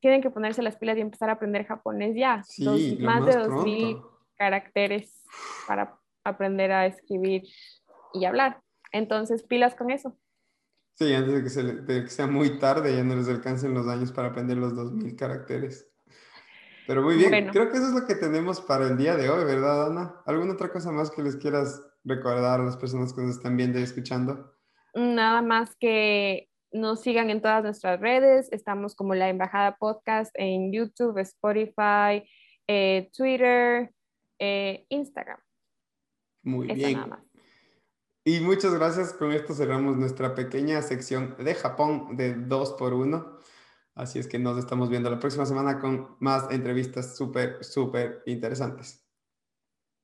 [0.00, 2.42] tienen que ponerse las pilas y empezar a aprender japonés ya.
[2.44, 3.98] Sí, más, más, de 2000
[4.36, 5.22] caracteres
[5.66, 7.42] para aprender a escribir
[8.12, 8.60] y hablar.
[8.92, 10.16] Entonces, pilas con eso.
[10.94, 14.56] Sí, antes de que, sea muy tarde, ya no les alcancen los años para aprender
[14.56, 15.90] los 2000 caracteres.
[16.86, 19.44] Pero muy bien, creo que eso es lo que tenemos para el día de hoy,
[19.44, 20.16] ¿verdad, Ana?
[20.26, 23.78] ¿Alguna otra cosa más que les quieras recordar a las personas que nos están viendo
[23.78, 24.54] y escuchando?
[24.94, 28.52] Nada más que nos sigan en todas nuestras redes.
[28.52, 32.22] Estamos como la Embajada Podcast en YouTube, Spotify,
[32.66, 33.90] eh, Twitter,
[34.38, 35.38] eh, Instagram.
[36.42, 37.10] Muy bien.
[38.24, 39.12] Y muchas gracias.
[39.12, 43.33] Con esto cerramos nuestra pequeña sección de Japón de 2 por 1
[43.94, 49.03] Así es que nos estamos viendo la próxima semana con más entrevistas súper, súper interesantes.